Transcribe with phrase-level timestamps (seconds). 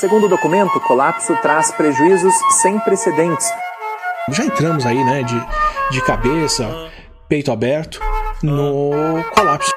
[0.00, 3.52] Segundo o documento, o colapso traz prejuízos sem precedentes.
[4.30, 5.38] Já entramos aí, né, de,
[5.90, 6.90] de cabeça,
[7.28, 8.00] peito aberto,
[8.42, 9.70] no colapso.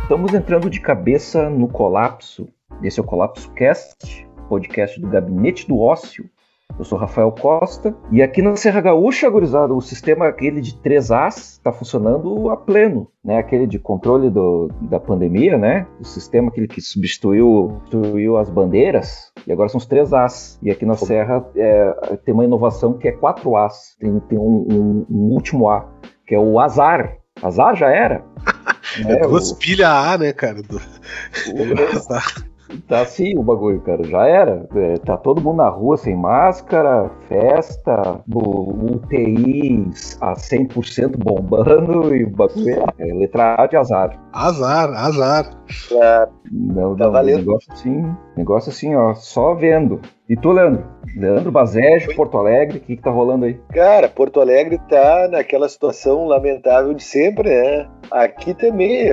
[0.00, 2.48] Estamos entrando de cabeça no colapso.
[2.82, 6.30] Esse é o Colapso Cast, podcast do Gabinete do Ócio.
[6.78, 11.10] Eu sou Rafael Costa e aqui na Serra Gaúcha, gurizada, o sistema aquele de 3
[11.10, 13.38] As está funcionando a pleno, né?
[13.38, 15.88] Aquele de controle do, da pandemia, né?
[16.00, 20.58] O sistema aquele que substituiu, substituiu as bandeiras e agora são os 3 As.
[20.62, 23.96] E aqui na Serra é, tem uma inovação que é 4 As.
[23.98, 25.84] Tem, tem um, um, um último A,
[26.28, 27.16] que é o azar.
[27.42, 28.24] Azar já era.
[29.06, 29.56] É, duas o...
[29.56, 30.62] pilhas A, né, cara?
[30.62, 30.80] Do...
[32.86, 34.02] Tá assim o bagulho, cara.
[34.04, 34.66] Já era.
[34.74, 42.30] É, tá todo mundo na rua sem máscara, festa, UTIs a 100% bombando e o
[42.30, 44.18] bagulho é, é letra A de azar.
[44.32, 45.50] Azar, azar.
[45.92, 47.38] É, não, tá não, valendo.
[47.38, 48.04] negócio assim,
[48.38, 50.00] negócio assim, ó, só vendo.
[50.28, 50.84] E tu, Leandro?
[51.16, 53.58] Leandro Bazejo, Porto Alegre, o que, que tá rolando aí?
[53.72, 57.88] Cara, Porto Alegre tá naquela situação lamentável de sempre, né?
[58.10, 59.08] Aqui também,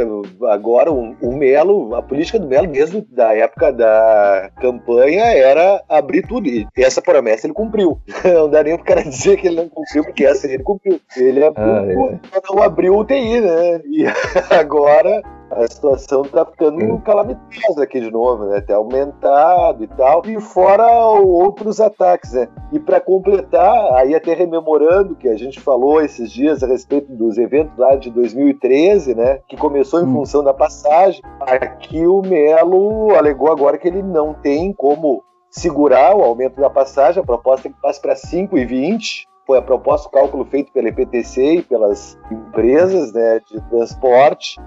[0.50, 6.22] agora o, o Melo, a política do Melo, desde a época da campanha, era abrir
[6.28, 6.48] tudo.
[6.48, 7.98] E essa promessa ele cumpriu.
[8.24, 11.00] Não dá nem pro cara dizer que ele não cumpriu, porque essa ele cumpriu.
[11.16, 12.42] Ele abriu, ah, é.
[12.52, 13.82] não abriu UTI, né?
[13.86, 14.06] E
[14.54, 15.24] agora
[15.56, 18.62] a situação tá ficando calamitosa aqui de novo, né?
[18.62, 20.22] Tem aumentado e tal.
[20.26, 22.50] E fora outros ataques, né?
[22.74, 27.38] E para completar, aí até rememorando que a gente falou esses dias a respeito dos
[27.38, 29.40] eventos lá de 2013, né?
[29.48, 30.14] Que começou em hum.
[30.14, 31.22] função da passagem.
[31.40, 37.24] Aqui o Melo alegou agora que ele não tem como segurar o aumento da passagem,
[37.24, 41.58] a proposta é que passe para 5,20 foi a proposta, o cálculo feito pela EPTC
[41.58, 44.60] e pelas empresas né, de transporte,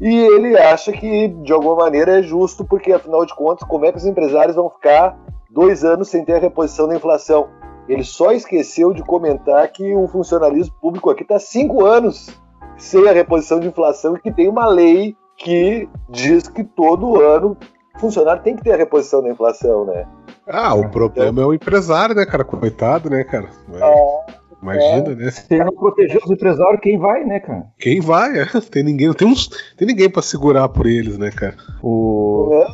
[0.00, 3.92] e ele acha que, de alguma maneira, é justo, porque, afinal de contas, como é
[3.92, 5.18] que os empresários vão ficar
[5.50, 7.48] dois anos sem ter a reposição da inflação?
[7.88, 12.28] Ele só esqueceu de comentar que o funcionalismo público aqui está cinco anos
[12.76, 17.56] sem a reposição de inflação e que tem uma lei que diz que todo ano
[17.94, 20.06] o funcionário tem que ter a reposição da inflação, né?
[20.46, 22.44] Ah, o problema então, é o empresário, né, cara?
[22.44, 23.48] Coitado, né, cara?
[23.74, 24.32] É,
[24.66, 25.30] Imagina, é, né?
[25.30, 27.66] Se não proteger os empresários, quem vai, né, cara?
[27.78, 28.40] Quem vai?
[28.40, 28.46] É.
[28.70, 31.54] Tem ninguém, tem uns, tem ninguém para segurar por eles, né, cara?
[31.82, 32.64] O,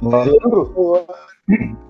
[0.75, 0.99] o,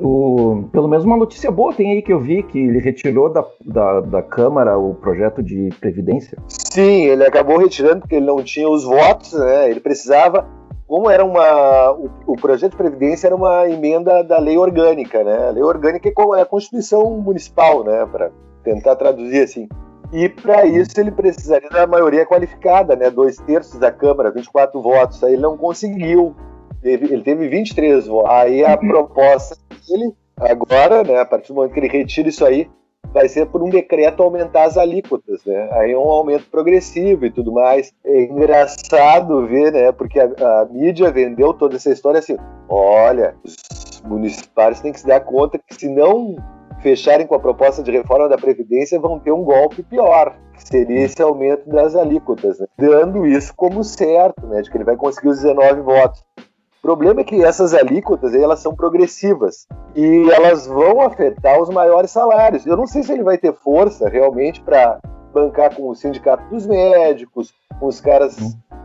[0.00, 3.44] o, pelo menos uma notícia boa tem aí que eu vi que ele retirou da,
[3.64, 6.36] da, da Câmara o projeto de previdência.
[6.48, 9.70] Sim, ele acabou retirando porque ele não tinha os votos, né?
[9.70, 10.48] Ele precisava
[10.86, 15.48] como era uma o, o, projeto de previdência era uma emenda da lei orgânica, né?
[15.48, 18.04] A lei orgânica é, é a Constituição municipal, né?
[18.10, 18.30] Para
[18.62, 19.68] tentar traduzir assim.
[20.12, 23.08] E para isso ele precisaria da maioria qualificada, né?
[23.08, 25.24] Dois terços da Câmara, 24 votos.
[25.24, 26.36] Aí ele não conseguiu.
[26.82, 28.30] Ele teve 23 votos.
[28.30, 29.56] Aí a proposta
[29.88, 31.18] dele, agora, né?
[31.18, 32.68] A partir do momento que ele retira isso aí,
[33.12, 35.68] vai ser por um decreto aumentar as alíquotas, né?
[35.72, 37.92] Aí é um aumento progressivo e tudo mais.
[38.04, 39.92] É engraçado ver, né?
[39.92, 42.36] Porque a, a mídia vendeu toda essa história assim:
[42.68, 46.36] olha, os municipais têm que se dar conta que se não
[46.82, 51.04] fecharem com a proposta de reforma da Previdência vão ter um golpe pior, que seria
[51.04, 52.66] esse aumento das alíquotas, né?
[52.76, 56.22] dando isso como certo, né, de que ele vai conseguir os 19 votos.
[56.36, 62.10] O problema é que essas alíquotas elas são progressivas e elas vão afetar os maiores
[62.10, 62.66] salários.
[62.66, 64.98] Eu não sei se ele vai ter força realmente para
[65.32, 68.36] bancar com o sindicato dos médicos, com os caras,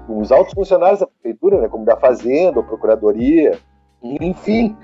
[0.05, 3.57] com os altos funcionários da prefeitura, né, como da fazenda, ou procuradoria,
[4.03, 4.77] enfim,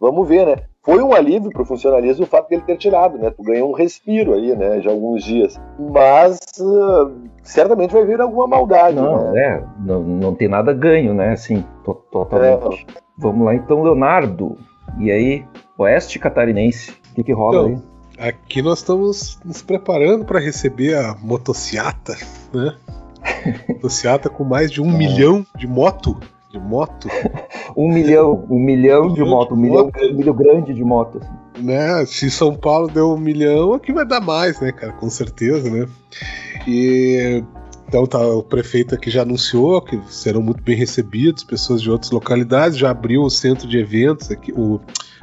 [0.00, 0.56] vamos ver, né?
[0.86, 3.28] Foi um alívio para o funcionalismo o fato dele ter tirado, né?
[3.30, 4.78] Tu ganhou um respiro aí, né?
[4.78, 5.60] De alguns dias.
[5.76, 8.94] Mas uh, certamente vai vir alguma maldade.
[8.94, 9.40] Não, né?
[9.40, 11.32] é, não, não tem nada ganho, né?
[11.32, 12.86] Assim, to totalmente.
[12.88, 13.00] É.
[13.18, 14.56] Vamos lá então, Leonardo.
[15.00, 15.44] E aí,
[15.76, 17.82] Oeste Catarinense, o que, que rola então,
[18.16, 18.28] aí?
[18.28, 22.16] Aqui nós estamos nos preparando para receber a motociata,
[22.54, 22.76] né?
[23.68, 24.96] motociata com mais de um é.
[24.96, 26.16] milhão de moto
[26.56, 27.08] de moto.
[27.76, 31.20] um milhão, um milhão de moto, um milhão, um milhão grande de moto.
[31.22, 31.64] Assim.
[31.64, 32.04] Né?
[32.06, 34.92] Se São Paulo deu um milhão, aqui vai dar mais, né, cara?
[34.92, 35.86] Com certeza, né?
[36.66, 37.42] E
[37.88, 42.10] então tá, o prefeito aqui já anunciou que serão muito bem recebidos, pessoas de outras
[42.10, 44.80] localidades, já abriu o centro de eventos aqui, o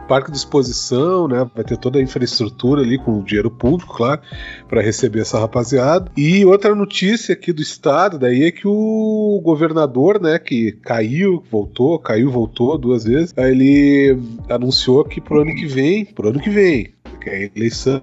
[0.07, 1.49] parque de exposição, né?
[1.55, 4.21] Vai ter toda a infraestrutura ali com dinheiro público, claro,
[4.67, 6.11] para receber essa rapaziada.
[6.15, 11.97] E outra notícia aqui do estado daí é que o governador, né, que caiu, voltou,
[11.99, 14.17] caiu, voltou duas vezes, ele
[14.49, 18.01] anunciou que pro ano que vem, pro ano que vem, que é eleição,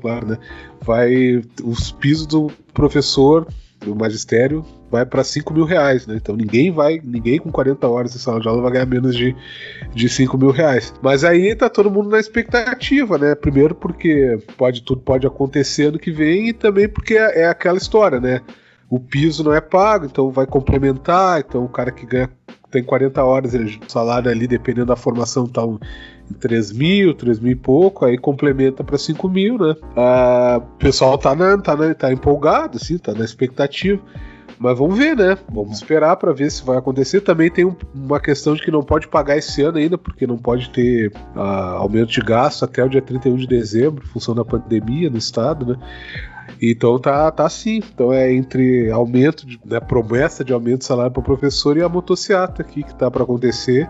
[0.00, 0.38] claro, né,
[0.82, 3.46] vai os pisos do professor
[3.80, 6.16] do magistério vai para 5 mil reais, né?
[6.16, 9.34] Então ninguém vai, ninguém com 40 horas em sala de aula vai ganhar menos de,
[9.94, 10.94] de 5 mil reais.
[11.02, 13.34] Mas aí tá todo mundo na expectativa, né?
[13.34, 17.78] Primeiro porque pode tudo pode acontecer ano que vem e também porque é, é aquela
[17.78, 18.40] história, né?
[18.88, 22.30] O piso não é pago, então vai complementar, então o cara que ganha
[22.70, 27.38] tem 40 horas, ele, o salário ali, dependendo da formação, tá em 3 mil, 3
[27.38, 29.74] mil e pouco, aí complementa para 5 mil, né?
[29.96, 34.02] Ah, o pessoal tá, na, tá, na, tá empolgado, assim, tá na expectativa.
[34.58, 35.36] Mas vamos ver, né?
[35.52, 37.20] Vamos esperar para ver se vai acontecer.
[37.20, 40.38] Também tem um, uma questão de que não pode pagar esse ano ainda, porque não
[40.38, 44.44] pode ter uh, aumento de gasto até o dia 31 de dezembro, em função da
[44.44, 45.76] pandemia no estado, né?
[46.60, 47.82] Então tá, tá assim.
[47.94, 51.82] Então é entre aumento, de, né, promessa de aumento de salário para o professor e
[51.82, 53.88] a motociata aqui que tá para acontecer.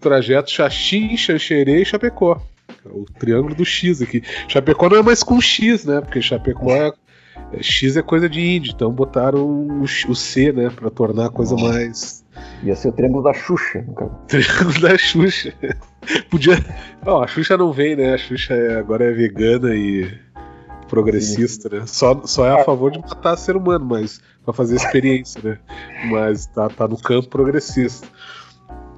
[0.00, 2.40] Trajeto Xaxim, Xanxerê e Chapecó.
[2.86, 4.22] O triângulo do X aqui.
[4.48, 6.00] Chapecó não é mais com X, né?
[6.00, 6.92] Porque Chapecó é, é
[7.60, 10.70] X é coisa de índio, então botaram o, o C, né?
[10.70, 12.24] Pra tornar a coisa mais.
[12.62, 14.10] Ia ser o triângulo da Xuxa, no caso.
[14.28, 15.52] Triângulo da Xuxa.
[16.30, 16.54] Podia.
[17.04, 18.14] Ó, a Xuxa não vem, né?
[18.14, 20.08] A Xuxa é, agora é vegana e
[20.88, 21.84] progressista, né?
[21.86, 25.58] Só, só é a favor de matar ser humano, mas para fazer experiência, né?
[26.10, 28.06] Mas tá, tá no campo progressista.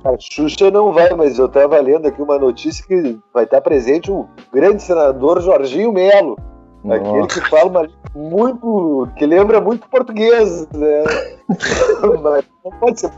[0.04, 4.10] A Xuxa não vai, mas eu estava lendo aqui uma notícia que vai estar presente
[4.10, 6.36] o grande senador Jorginho Melo.
[6.84, 7.00] Nossa.
[7.00, 9.08] Aquele que fala uma muito.
[9.16, 11.04] que lembra muito português, né?
[12.22, 13.10] mas não pode ser.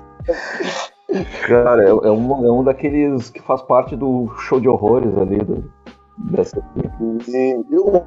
[1.47, 5.39] Cara, é, é, um, é um daqueles que faz parte do show de horrores ali
[5.39, 5.65] do,
[6.17, 6.63] dessa.
[7.29, 8.03] E, o,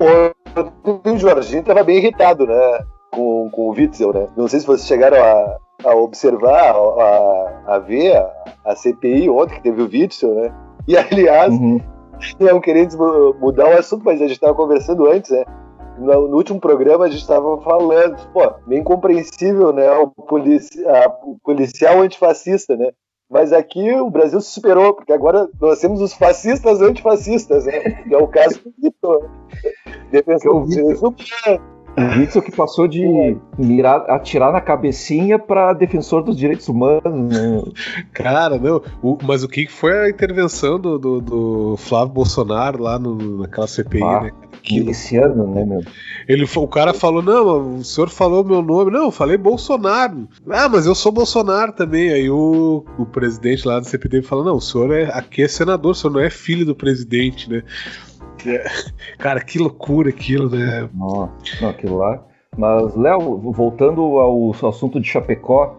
[1.12, 2.80] o Jorginho estava bem irritado, né?
[3.12, 4.28] Com, com o Witzel, né?
[4.36, 5.58] Não sei se vocês chegaram a,
[5.90, 8.34] a observar, a, a ver a,
[8.66, 10.54] a, CPI ontem, que teve o Witzel, né?
[10.88, 11.80] E aliás, uhum.
[12.40, 15.46] Não querendo mudar o assunto, mas a gente estava conversando antes, né?
[15.98, 19.90] No, no, último programa a gente estava falando, pô, bem compreensível, né?
[19.94, 22.92] O, polici a, o policial antifascista, né?
[23.30, 28.04] Mas aqui o Brasil se superou, porque agora nós temos os fascistas antifascistas, né?
[28.04, 29.30] Que é o caso do Vitor.
[30.12, 31.16] Defensor do direito
[31.98, 33.02] o Witzel que passou de
[33.58, 37.02] mirar, atirar na cabecinha para defensor dos direitos humanos.
[37.04, 37.64] Né?
[38.14, 38.82] Cara, não.
[39.02, 43.68] O, mas o que foi a intervenção do, do, do Flávio Bolsonaro lá no, naquela
[43.68, 44.32] CPI, ah, né?
[44.70, 45.82] Miliciano, né, meu?
[46.28, 48.92] Ele, o cara falou: Não, o senhor falou meu nome.
[48.92, 50.28] Não, eu falei Bolsonaro.
[50.50, 52.12] Ah, mas eu sou Bolsonaro também.
[52.12, 55.92] Aí o, o presidente lá do CPD falou: Não, o senhor é, aqui é senador,
[55.92, 57.64] o senhor não é filho do presidente, né?
[58.48, 58.66] É.
[59.18, 60.90] Cara, que loucura aquilo, né?
[60.94, 62.24] Nossa, não, aquilo lá.
[62.58, 65.76] Mas, Léo, voltando ao assunto de Chapecó,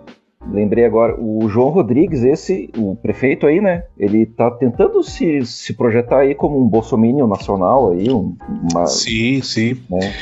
[0.46, 3.84] lembrei agora, o João Rodrigues, esse, o prefeito aí, né?
[3.98, 8.36] Ele tá tentando se, se projetar aí como um bolsominion nacional aí, um,
[8.70, 8.86] uma...
[8.86, 9.80] Sim, sim.
[9.90, 10.12] Né?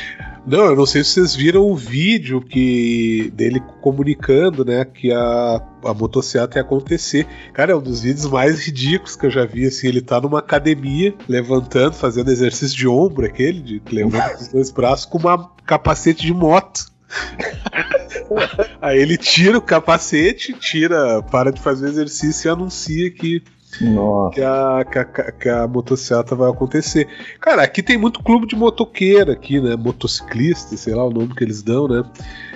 [0.47, 5.61] Não, eu não sei se vocês viram o vídeo que dele comunicando, né, que a,
[5.83, 7.27] a motocicleta ia acontecer.
[7.51, 10.39] Cara, é um dos vídeos mais ridículos que eu já vi, assim, ele tá numa
[10.39, 16.25] academia, levantando, fazendo exercício de ombro, aquele, de levando os dois braços, com uma capacete
[16.25, 16.85] de moto.
[18.81, 23.43] Aí ele tira o capacete, tira, para de fazer exercício e anuncia que
[24.33, 27.07] que a, que, a, que a motocicleta vai acontecer.
[27.39, 29.75] Cara, aqui tem muito clube de motoqueira aqui, né?
[29.75, 32.03] Motociclista, sei lá o nome que eles dão, né?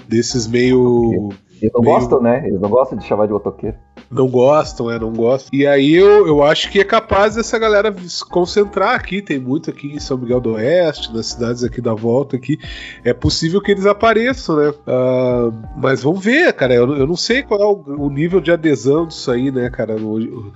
[0.07, 1.29] Desses meio.
[1.62, 1.94] Eles não meio...
[1.94, 2.47] gostam, né?
[2.47, 3.77] Eles não gostam de chamar de motoqueiro.
[4.09, 5.50] Não gostam, é, não gostam.
[5.53, 9.21] E aí eu, eu acho que é capaz dessa galera se concentrar aqui.
[9.21, 12.57] Tem muito aqui em São Miguel do Oeste, nas cidades aqui da volta aqui.
[13.06, 14.69] É possível que eles apareçam, né?
[14.69, 16.73] Uh, mas vamos ver, cara.
[16.73, 19.95] Eu, eu não sei qual é o, o nível de adesão disso aí, né, cara?
[19.95, 20.51] O,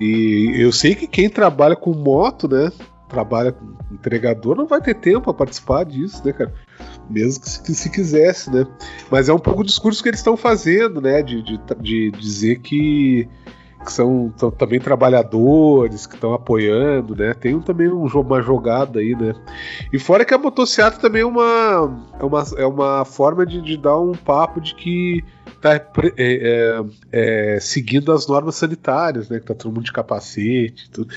[0.00, 2.72] e eu sei que quem trabalha com moto, né?
[3.08, 6.52] Trabalha com entregador, não vai ter tempo para participar disso, né, cara?
[7.08, 8.66] Mesmo que se, se, quisesse, né?
[9.10, 11.22] Mas é um pouco o discurso que eles estão fazendo, né?
[11.22, 13.28] De, de, de dizer que,
[13.84, 17.34] que são, são, também trabalhadores, que estão apoiando, né?
[17.34, 19.34] Tem um, também um, uma jogada aí, né?
[19.92, 23.76] E fora que a motocicleta também é uma, é uma, é uma forma de, de
[23.76, 25.22] dar um papo de que
[25.64, 25.82] tá é,
[26.18, 29.40] é, é, seguindo as normas sanitárias, né?
[29.40, 31.12] Que tá todo mundo de capacete, tudo.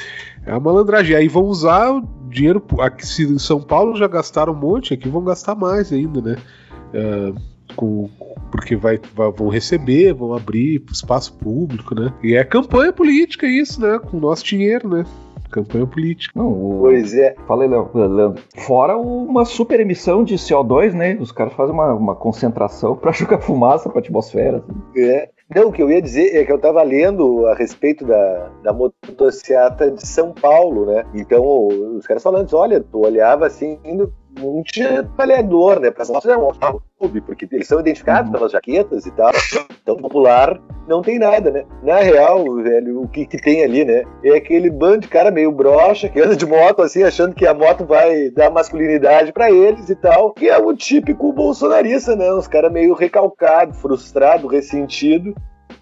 [0.46, 1.16] É uma malandragem.
[1.18, 2.64] Aí vão usar o dinheiro.
[2.80, 6.38] Aqui, se em São Paulo já gastaram um monte, aqui vão gastar mais ainda, né?
[6.94, 7.34] É,
[7.76, 8.10] com,
[8.50, 12.14] porque vai, vai, vão receber, vão abrir espaço público, né?
[12.24, 14.00] E é campanha política isso, né?
[14.00, 15.04] Com o nosso dinheiro, né?
[15.50, 16.34] Campanha política.
[16.36, 16.80] Não, o...
[16.82, 17.36] Pois é.
[17.48, 18.42] Falei, Leandro.
[18.56, 21.18] Fora uma super emissão de CO2, né?
[21.20, 24.58] Os caras fazem uma, uma concentração para jogar fumaça para a atmosfera.
[24.58, 25.02] Assim.
[25.02, 25.30] É.
[25.56, 28.74] Não, o que eu ia dizer é que eu estava lendo a respeito da, da
[28.74, 31.06] motocicleta de São Paulo, né?
[31.14, 34.12] Então, os caras falando, olha, tu olhava assim, não
[34.64, 35.92] tinha trabalhador, né?
[35.92, 36.52] Para nós é um
[37.00, 38.38] clube, porque eles são identificados uhum.
[38.38, 39.32] pelas jaquetas e tal.
[39.82, 41.66] Então, popular não tem nada, né?
[41.84, 44.04] Na real, velho, o que, que tem ali, né?
[44.24, 47.54] É aquele bando de cara meio broxa que anda de moto assim, achando que a
[47.54, 50.32] moto vai dar masculinidade para eles e tal.
[50.34, 52.34] Que é o típico bolsonarista, né?
[52.34, 55.34] Uns caras meio recalcado, frustrado, ressentido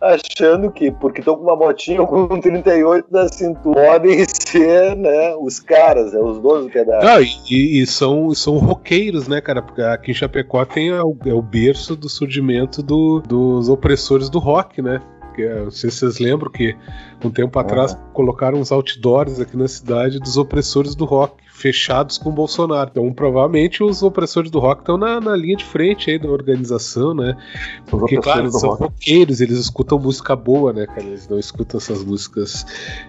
[0.05, 5.59] achando que, porque estão com uma motinha com 38 na cintura, podem ser né, os
[5.59, 7.07] caras, né, os donos do pedaço.
[7.07, 9.61] Ah, e, e, são, são roqueiros, né, cara?
[9.61, 14.29] Porque aqui em Chapecó tem é o, é o berço do surgimento do, dos opressores
[14.29, 15.01] do rock, né?
[15.35, 16.75] Que, não sei se vocês lembram que
[17.23, 22.29] um tempo atrás colocaram uns outdoors aqui na cidade dos opressores do rock fechados com
[22.29, 22.89] o Bolsonaro.
[22.91, 27.13] Então, provavelmente, os opressores do rock estão na, na linha de frente aí da organização,
[27.13, 27.35] né?
[27.89, 28.83] Porque, claro, são rock.
[28.83, 31.03] roqueiros, eles escutam música boa, né, cara?
[31.03, 32.65] Eles não escutam essas músicas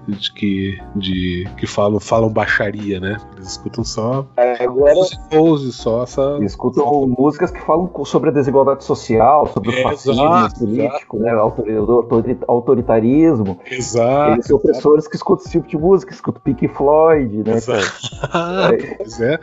[0.06, 3.18] de que, de, que falam, falam baixaria, né?
[3.34, 4.26] Eles escutam só.
[4.60, 4.94] Agora.
[5.28, 6.36] Pose, só essa.
[6.38, 7.06] Eles escutam só...
[7.06, 12.22] músicas que falam sobre a desigualdade social, sobre é, o fascismo exato, político, exato.
[12.22, 12.36] né?
[12.46, 13.58] Autoritarismo.
[13.68, 14.32] Exato.
[14.34, 17.84] Eles são opressores que escutam esse tipo de música, escutam Pink Floyd, né, exato.
[18.20, 18.35] cara?
[18.98, 19.38] Pois é.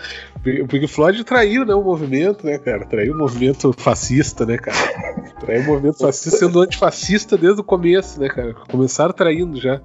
[0.46, 2.86] O Pink Floyd traiu, né, o movimento, né, cara?
[2.86, 4.76] Traiu o movimento fascista, né, cara?
[5.40, 8.54] Traiu o movimento fascista sendo antifascista desde o começo, né, cara?
[8.70, 9.82] Começaram traindo já.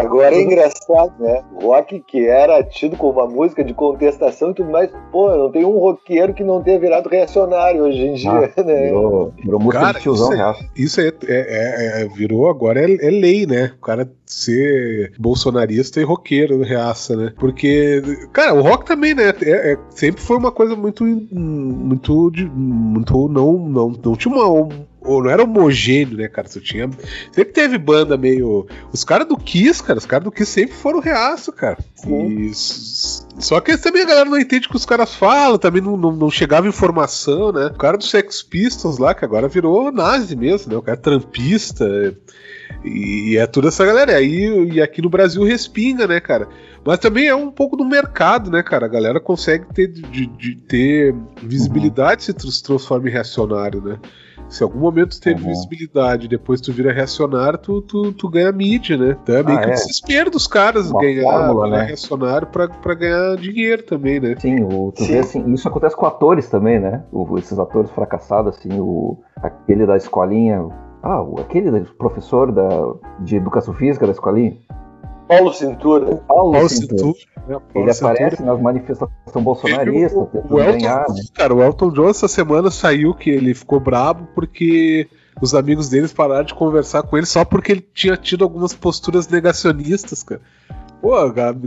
[0.00, 1.42] Agora é engraçado, né?
[1.60, 4.90] Rock que era tido como uma música de contestação e tudo mais.
[5.10, 8.86] Pô, não tem um roqueiro que não tenha virado reacionário hoje em dia, ah, né?
[8.86, 12.84] Virou, virou música cara, de tiozão isso, é, isso é, é, é, virou agora é,
[12.84, 13.72] é lei, né?
[13.76, 17.32] O cara ser bolsonarista e roqueiro reaça, né?
[17.38, 19.23] Porque, cara, o rock também, né?
[19.24, 21.04] É, é, sempre foi uma coisa muito.
[21.04, 22.32] Muito.
[22.52, 23.28] Muito.
[23.28, 24.46] Não, não, não tinha uma.
[24.46, 26.48] ou não era homogêneo, né, cara?
[26.48, 26.90] Você tinha.
[27.32, 28.66] Sempre teve banda meio.
[28.92, 31.78] Os caras do Kiss, cara, os caras do Kiss sempre foram reaço, cara.
[32.06, 32.50] E...
[32.54, 36.12] Só que também a galera não entende o que os caras falam, também não, não,
[36.12, 37.66] não, chegava informação, né?
[37.66, 40.78] O cara do Sex Pistols lá, que agora virou nazi mesmo, né?
[40.78, 42.16] O cara é trampista.
[42.84, 44.20] E é toda essa galera.
[44.20, 46.48] E, e aqui no Brasil respinga, né, cara?
[46.84, 48.84] Mas também é um pouco do mercado, né, cara?
[48.84, 52.50] A galera consegue ter, de, de ter visibilidade uhum.
[52.50, 53.98] se transforma em reacionário, né?
[54.48, 55.48] Se em algum momento teve uhum.
[55.48, 59.16] visibilidade depois tu vira reacionário, tu, tu, tu ganha mídia, né?
[59.22, 59.72] Então é meio ah, que é.
[59.72, 61.84] desespero dos caras Uma ganhar fórmula, né?
[61.84, 64.36] reacionário pra, pra ganhar dinheiro também, né?
[64.38, 65.12] Sim, o, tu Sim.
[65.12, 67.02] vê assim, isso acontece com atores também, né?
[67.10, 70.68] O, esses atores fracassados, assim, o, aquele da escolinha,
[71.02, 72.68] ah, aquele professor da,
[73.20, 74.56] de educação física da escolinha?
[75.28, 76.16] Paulo Cintura.
[76.28, 76.98] Paulo, Paulo Cintura.
[76.98, 77.14] Cintura.
[77.46, 78.12] Paulo ele Cintura.
[78.12, 81.22] aparece nas manifestações bolsonaristas, o, o Elton, ganhar, né?
[81.34, 85.08] Cara, o Elton John essa semana saiu que ele ficou brabo porque
[85.40, 89.28] os amigos deles pararam de conversar com ele só porque ele tinha tido algumas posturas
[89.28, 90.40] negacionistas, cara.
[91.00, 91.14] Pô,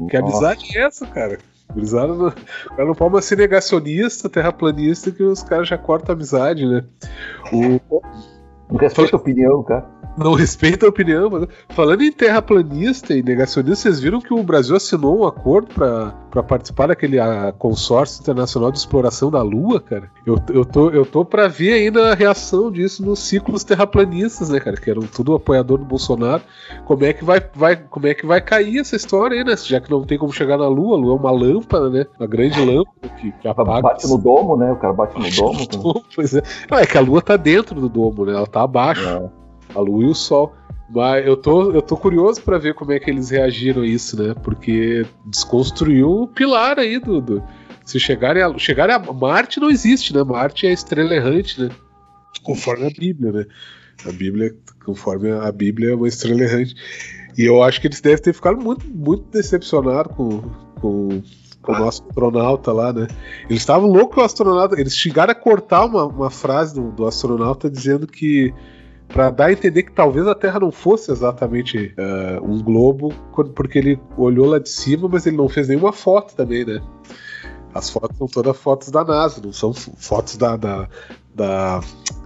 [0.09, 1.37] que amizade é essa, cara?
[1.71, 6.15] Gurizada não, o cara não pode ser negacionista, terraplanista, que os caras já cortam a
[6.15, 6.83] amizade, né?
[7.51, 8.01] O,
[8.71, 11.29] não respeita a opinião, cara não respeita a opinião.
[11.29, 11.47] Mas...
[11.69, 16.87] Falando em terraplanista e negacionista, vocês viram que o Brasil assinou um acordo para participar
[16.87, 20.09] daquele a, consórcio internacional de exploração da Lua, cara?
[20.25, 24.59] Eu, eu, tô, eu tô para ver ainda a reação disso nos ciclos terraplanistas, né,
[24.59, 24.77] cara?
[24.77, 26.41] Que eram tudo apoiador do Bolsonaro.
[26.85, 29.55] Como é que vai, vai, como é que vai cair essa história aí, né?
[29.57, 32.05] Já que não tem como chegar na Lua, a Lua é uma lâmpada, né?
[32.19, 33.81] Uma grande lâmpada que, que apaga.
[33.81, 34.71] Bate no domo, né?
[34.71, 36.03] O cara bate no domo.
[36.15, 36.41] pois é.
[36.69, 38.33] Não, é que a Lua tá dentro do domo, né?
[38.33, 39.07] Ela tá abaixo.
[39.07, 39.36] É
[39.73, 40.53] a Lua e o Sol.
[40.89, 44.21] Mas eu tô, eu tô curioso para ver como é que eles reagiram a isso,
[44.21, 44.33] né?
[44.41, 47.43] Porque desconstruiu o pilar aí do.
[47.85, 48.99] se chegarem a, chegarem a.
[48.99, 50.23] Marte não existe, né?
[50.23, 51.69] Marte é a estrela errante, né?
[52.41, 53.45] Conforme a Bíblia, né?
[54.05, 54.55] A Bíblia,
[54.85, 56.75] conforme a Bíblia, é uma estrela errante.
[57.37, 60.41] E eu acho que eles devem ter ficado muito, muito decepcionados com,
[60.79, 61.21] com,
[61.61, 63.07] com o nosso astronauta lá, né?
[63.49, 64.79] Eles estavam loucos com o astronauta.
[64.79, 68.53] Eles chegaram a cortar uma, uma frase do, do astronauta dizendo que
[69.07, 73.13] para dar a entender que talvez a Terra não fosse exatamente uh, um globo,
[73.55, 76.81] porque ele olhou lá de cima, mas ele não fez nenhuma foto também, né?
[77.73, 80.89] As fotos são todas fotos da NASA, não são fotos da, da,
[81.33, 81.79] da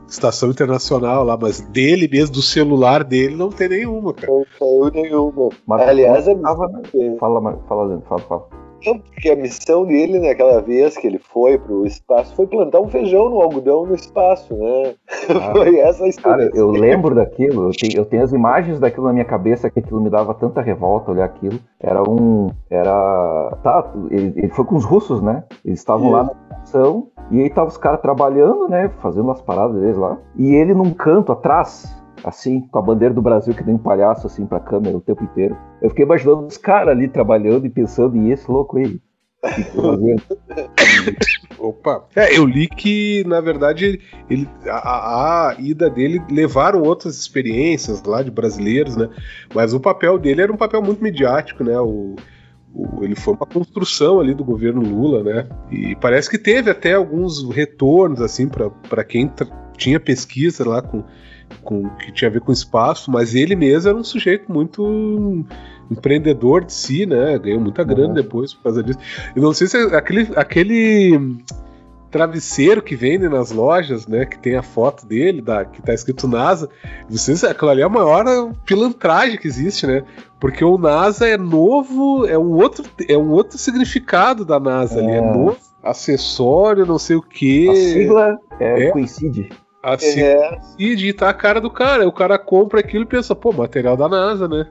[0.08, 4.32] estação internacional lá, mas dele mesmo, do celular dele, não tem nenhuma, cara.
[4.32, 5.50] Não saiu nenhuma.
[5.66, 6.36] Mas, Aliás, é...
[6.36, 6.82] Fala,
[7.20, 8.62] fala, fala, fala, fala.
[8.86, 12.88] Não, porque a missão dele naquela vez que ele foi pro espaço foi plantar um
[12.88, 14.94] feijão no algodão no espaço, né?
[15.30, 16.50] Ah, foi essa a história.
[16.50, 19.80] Cara, eu lembro daquilo, eu tenho, eu tenho, as imagens daquilo na minha cabeça que
[19.80, 21.60] aquilo me dava tanta revolta olhar aquilo.
[21.80, 22.50] Era um.
[22.70, 23.58] Era.
[23.64, 25.44] Tá, ele, ele foi com os russos, né?
[25.64, 28.90] Eles estavam lá na missão e aí tava os caras trabalhando, né?
[29.00, 30.18] Fazendo as paradas deles lá.
[30.36, 34.28] E ele num canto atrás, assim, com a bandeira do Brasil que nem um palhaço,
[34.28, 35.58] assim, pra câmera o tempo inteiro.
[35.82, 39.00] Eu fiquei imaginando os caras ali trabalhando e pensando, e esse louco aí?
[41.58, 42.06] Opa.
[42.16, 44.00] É, eu li que, na verdade,
[44.30, 49.10] ele, a, a, ida dele levaram outras experiências lá de brasileiros, né?
[49.54, 51.80] Mas o papel dele era um papel muito midiático, né?
[51.80, 52.16] O,
[52.74, 55.48] o, ele foi uma construção ali do governo Lula, né?
[55.72, 59.28] E parece que teve até alguns retornos, assim, para quem
[59.82, 61.04] tinha pesquisa lá com,
[61.64, 65.44] com que tinha a ver com espaço, mas ele mesmo era um sujeito muito
[65.90, 67.38] empreendedor de si, né?
[67.40, 68.14] Ganhou muita grana uhum.
[68.14, 69.00] depois por causa disso.
[69.36, 71.20] Eu não sei se é aquele, aquele
[72.12, 74.24] travesseiro que vende nas lojas, né?
[74.24, 76.70] Que tem a foto dele, da, que tá escrito NASA.
[77.10, 80.04] Vocês, aquilo ali é a maior pilantragem que existe, né?
[80.40, 85.04] Porque o NASA é novo, é um outro, é um outro significado da NASA é.
[85.04, 87.68] ali, é novo, acessório, não sei o que.
[87.68, 88.92] A sigla é, é.
[88.92, 89.50] coincide.
[89.84, 90.60] A sigla é.
[90.80, 92.08] e tá a cara do cara.
[92.08, 94.68] O cara compra aquilo e pensa, pô, material da NASA, né?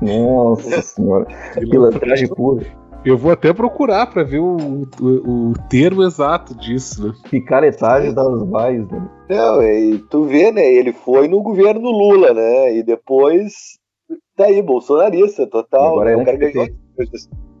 [0.00, 2.64] Nossa senhora, pilantragem pura.
[3.04, 7.14] Eu vou até procurar para ver o, o, o, termo exato disso, né?
[7.30, 9.10] Picaretagem das vaias, né?
[9.28, 10.72] Não, e tu vê, né?
[10.72, 12.76] Ele foi no governo Lula, né?
[12.76, 13.52] E depois
[14.36, 16.00] tá aí, bolsonarista, total.
[16.00, 16.24] Agora né?
[16.24, 16.68] é, ganhou...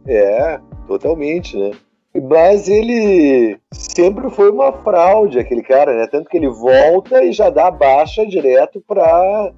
[0.06, 1.72] é, totalmente, né?
[2.14, 6.06] Mas ele sempre foi uma fraude, aquele cara, né?
[6.06, 9.52] Tanto que ele volta e já dá baixa direto para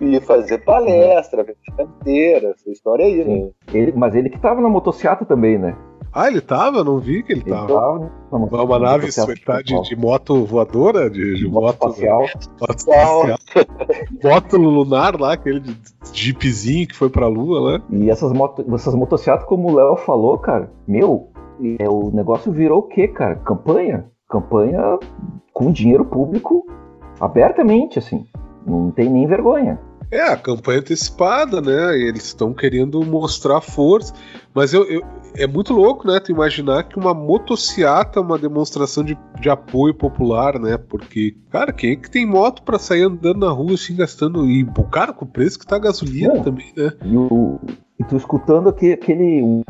[0.00, 1.44] e fazer palestra,
[1.78, 3.42] inteira, essa história aí, Sim.
[3.42, 3.50] né?
[3.74, 5.76] Ele, mas ele que tava na motocicleta também, né?
[6.12, 6.82] Ah, ele tava?
[6.82, 7.66] Não vi que ele, ele tava.
[7.68, 9.08] tava uma, uma nave
[9.44, 11.10] tá de, de, moto voadora?
[11.10, 12.20] De, de moto, moto espacial.
[12.22, 13.22] Moto, espacial.
[14.24, 15.76] moto lunar lá, aquele de
[16.12, 17.84] jeepzinho que foi pra lua, né?
[17.90, 21.28] E essas, moto, essas motocicletas, como o Léo falou, cara, meu,
[21.78, 23.36] é, o negócio virou o quê, cara?
[23.36, 24.06] Campanha?
[24.28, 24.98] Campanha
[25.52, 26.66] com dinheiro público
[27.20, 28.26] abertamente, assim.
[28.66, 29.80] Não tem nem vergonha.
[30.10, 31.98] É, a campanha antecipada, né?
[31.98, 34.14] Eles estão querendo mostrar força.
[34.54, 35.02] Mas eu, eu,
[35.36, 36.18] é muito louco, né?
[36.18, 40.78] Tu imaginar que uma motociata é uma demonstração de, de apoio popular, né?
[40.78, 44.48] Porque, cara, quem é que tem moto para sair andando na rua assim, gastando.
[44.48, 46.92] E, cara, com o preço que tá a gasolina também, né?
[47.04, 47.58] E, o,
[48.00, 48.94] e tu escutando aquele.
[48.94, 49.62] aquele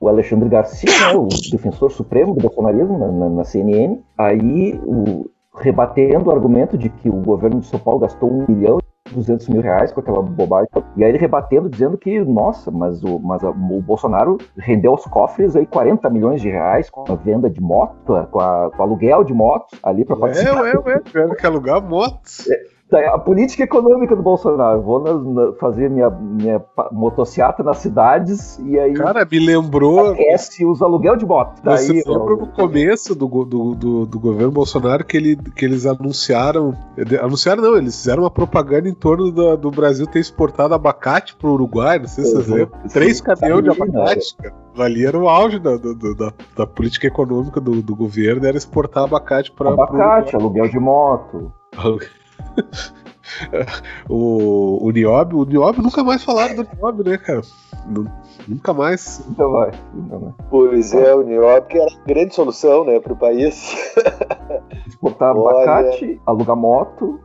[0.00, 5.30] o, Alexandre Garcia, né, o defensor supremo do bolsonarismo na, na, na CNN, aí o,
[5.56, 8.78] rebatendo o argumento de que o governo de São Paulo gastou um milhão
[9.12, 10.68] 200 mil reais com aquela bobagem.
[10.96, 15.04] E aí ele rebatendo, dizendo que, nossa, mas o, mas a, o Bolsonaro rendeu aos
[15.04, 17.94] cofres aí 40 milhões de reais com a venda de moto,
[18.30, 20.66] com, a, com o aluguel de motos ali para participar.
[20.66, 22.48] É, é, é, tiveram que alugar motos.
[22.48, 24.80] É, a política econômica do Bolsonaro.
[24.80, 28.94] Vou na, na, fazer minha, minha motocicleta nas cidades e aí.
[28.94, 30.12] Cara, me lembrou.
[30.12, 31.60] Aquece os aluguel de moto.
[31.62, 35.84] Tá Você lembra no começo do, do, do, do, governo Bolsonaro que, ele, que eles
[35.84, 36.74] anunciaram.
[37.20, 41.54] Anunciaram não, eles fizeram uma propaganda em torno do, do Brasil ter exportado abacate pro
[41.54, 41.98] Uruguai.
[41.98, 42.80] Não sei se vocês lembram.
[42.92, 44.54] Três caminhões de abacate, cara.
[44.78, 49.50] Ali era o auge da, da, da, política econômica do, do governo, era exportar abacate
[49.50, 49.70] para.
[49.70, 51.50] Abacate, aluguel de moto.
[54.08, 57.42] o, o Niobe, o Niobe nunca mais falaram do Niobe, né, cara?
[58.48, 59.24] Nunca mais.
[59.28, 60.34] Nunca mais, nunca mais.
[60.50, 63.74] Pois é, o Niobe que era a grande solução, né, pro país.
[64.86, 67.20] Exportar abacate, alugar moto.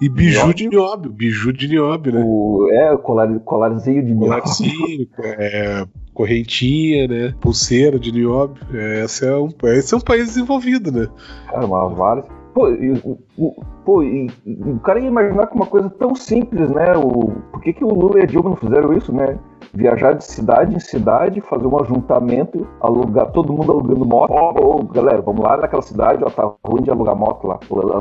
[0.00, 0.54] E biju nióbio.
[0.54, 2.24] de nióbio, biju de nióbio, né?
[2.26, 4.42] O, é, colar, colarzinho de nióbio.
[4.42, 7.34] Colarzinho, é, correntinha, né?
[7.40, 8.60] Pulseira de nióbio.
[8.74, 11.08] É, esse, é um, esse é um país desenvolvido, né?
[11.46, 12.26] Cara, uma várias.
[12.58, 16.92] Pô, e, o, pô, e, o cara ia imaginar que uma coisa tão simples, né?
[16.96, 19.38] O, por que, que o Lula e a Dilma não fizeram isso, né?
[19.72, 24.32] Viajar de cidade em cidade, fazer um ajuntamento, alugar, todo mundo alugando moto.
[24.32, 27.60] Ô, oh, galera, vamos lá naquela cidade, ó, tá ruim de alugar moto lá.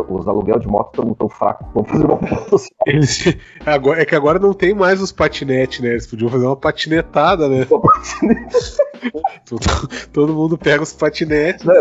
[0.10, 1.68] Os aluguel de moto estão tão fracos.
[1.76, 2.56] Vamos fazer uma moto
[2.88, 5.90] Eles, agora, É que agora não tem mais os patinetes, né?
[5.90, 7.68] Eles podiam fazer uma patinetada, né?
[7.70, 8.58] Uma patinete.
[9.48, 9.62] Todo,
[10.14, 11.66] todo, mundo pega os patinetes.
[11.66, 11.76] Não,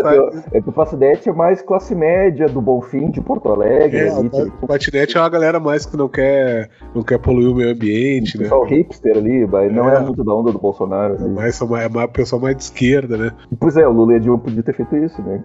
[0.51, 3.97] é que o patinete é mais classe média do Bonfim de Porto Alegre.
[3.97, 7.49] É, ali, o, o patinete é uma galera mais que não quer, não quer poluir
[7.49, 8.47] o meio ambiente, né?
[8.47, 11.15] Só o hipster ali, mas não é, é muito da onda do Bolsonaro.
[11.15, 13.31] É mais, é uma pessoa mais de esquerda, né?
[13.59, 15.41] Pois é, o Lula e a Dilma podiam ter feito isso, né?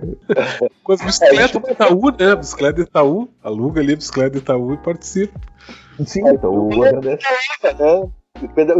[0.82, 2.36] Com as bicicletas do Itaú, né?
[2.36, 5.38] Bicicleta do Itaú, aluga ali a bicicleta do Itaú e participa.
[6.06, 7.24] Sim, então o agradece.
[7.62, 8.21] É,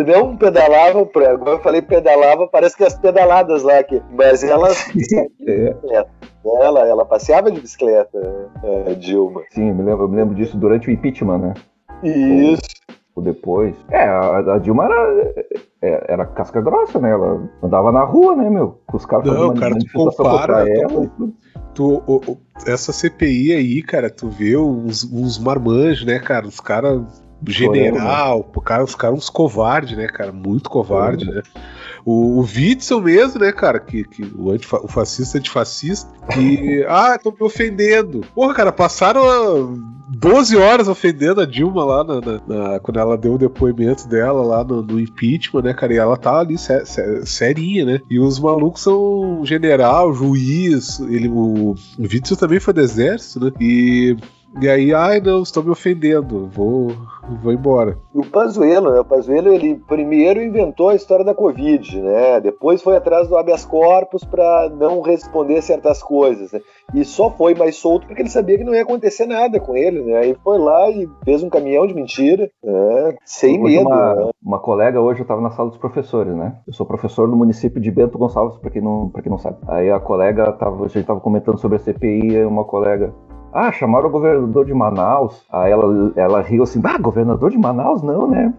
[0.06, 4.68] não pedalava, agora eu falei pedalava, parece que as pedaladas lá aqui, mas ela
[5.46, 5.74] é.
[6.44, 8.18] ela, ela passeava de bicicleta,
[8.62, 9.42] é, Dilma.
[9.50, 11.54] Sim, eu me, lembro, eu me lembro disso durante o impeachment, né?
[12.02, 12.62] Isso.
[13.14, 13.74] Ou depois.
[13.90, 15.44] É, a, a Dilma era,
[15.82, 17.10] é, era casca grossa, né?
[17.10, 18.80] Ela andava na rua, né, meu?
[18.92, 21.06] Os caras Não, cara, tu compara, ela.
[21.06, 21.34] Tu,
[21.74, 26.46] tu, o, essa CPI aí, cara, tu vê uns, uns marmanjos, né, cara?
[26.46, 30.32] Os caras general, o cara, os caras uns covardes, né, cara?
[30.32, 31.42] Muito covarde, né?
[32.04, 33.78] O, o Witzel mesmo, né, cara?
[33.78, 36.10] Que, que o, antifa, o fascista antifascista.
[36.32, 36.84] Que.
[36.88, 38.22] ah, estão me ofendendo.
[38.34, 39.78] Porra, cara, passaram
[40.08, 44.42] 12 horas ofendendo a Dilma lá na, na, na, quando ela deu o depoimento dela
[44.42, 45.94] lá no, no impeachment, né, cara?
[45.94, 48.00] E ela tá ali sé, sé, serinha, né?
[48.10, 53.52] E os malucos são general, juiz, ele, o, o Witzel também foi do exército, né?
[53.60, 54.16] E
[54.60, 56.92] e aí, ai não, estão me ofendendo, vou,
[57.42, 57.98] vou embora.
[58.14, 59.00] E o Pazuello, né?
[59.00, 62.40] O Pazuello, ele primeiro inventou a história da Covid, né?
[62.40, 66.60] Depois foi atrás do habeas corpus para não responder certas coisas, né?
[66.94, 70.02] E só foi mais solto porque ele sabia que não ia acontecer nada com ele,
[70.02, 70.18] né?
[70.18, 73.16] Aí foi lá e fez um caminhão de mentira, né?
[73.24, 73.88] sem hoje medo.
[73.88, 74.30] Uma, né?
[74.44, 76.56] uma colega hoje eu estava na sala dos professores, né?
[76.66, 79.56] Eu sou professor do município de Bento Gonçalves, para quem não, para quem não sabe.
[79.66, 83.14] Aí a colega tava, a gente estava comentando sobre a CPI, e uma colega
[83.52, 85.44] ah, chamaram o governador de Manaus.
[85.50, 88.02] Aí ela, ela riu assim, ah, governador de Manaus?
[88.02, 88.52] Não, né?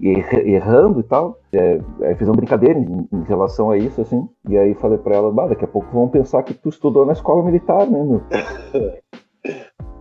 [0.00, 1.38] Errando e tal.
[1.52, 4.28] É, aí fiz uma brincadeira em, em, relação a isso, assim.
[4.48, 7.12] E aí falei pra ela, bah, daqui a pouco vão pensar que tu estudou na
[7.12, 8.22] escola militar, né, meu?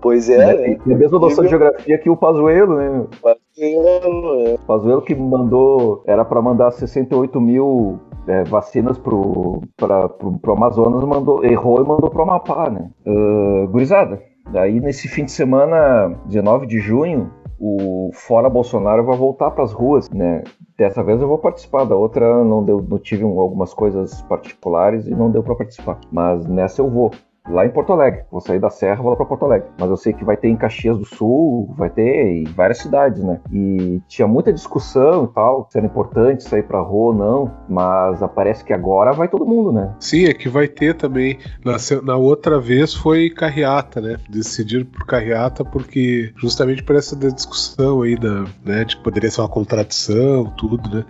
[0.01, 0.75] Pois é, né?
[0.85, 3.07] Tem a mesma noção de geografia que o Pazuello, né?
[3.21, 4.57] Pazuello, é.
[4.67, 11.03] Pazuello que mandou, era para mandar 68 mil é, vacinas pro, pra, pro, pro Amazonas,
[11.03, 12.89] mandou, errou e mandou pro Amapá, né?
[13.05, 19.51] Uh, gurizada, daí nesse fim de semana, 19 de junho, o Fora Bolsonaro vai voltar
[19.51, 20.43] para as ruas, né?
[20.77, 25.15] Dessa vez eu vou participar, da outra não deu, não tive algumas coisas particulares e
[25.15, 25.99] não deu para participar.
[26.11, 27.11] Mas nessa eu vou
[27.49, 28.23] lá em Porto Alegre.
[28.31, 29.67] Vou sair da Serra, vou lá para Porto Alegre.
[29.79, 33.23] Mas eu sei que vai ter em Caxias do Sul, vai ter em várias cidades,
[33.23, 33.39] né?
[33.51, 38.19] E tinha muita discussão e tal, se era importante sair pra rua ou não, mas
[38.33, 39.93] parece que agora vai todo mundo, né?
[39.99, 41.37] Sim, é que vai ter também.
[41.63, 44.17] Na, na outra vez foi carreata, né?
[44.29, 49.41] Decidiram por carreata porque justamente por essa discussão aí da, né, de que poderia ser
[49.41, 51.05] uma contradição, tudo, né?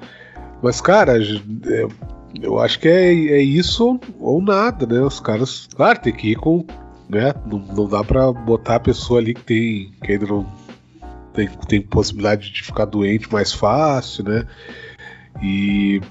[0.61, 1.87] Mas, cara, é,
[2.41, 5.01] eu acho que é, é isso ou nada, né?
[5.01, 6.65] Os caras, claro, tem que ir com.
[7.07, 7.33] Né?
[7.45, 9.91] Não, não dá pra botar a pessoa ali que tem.
[10.03, 10.45] que ainda não
[11.33, 14.45] tem, tem possibilidade de ficar doente mais fácil, né?
[15.41, 16.01] E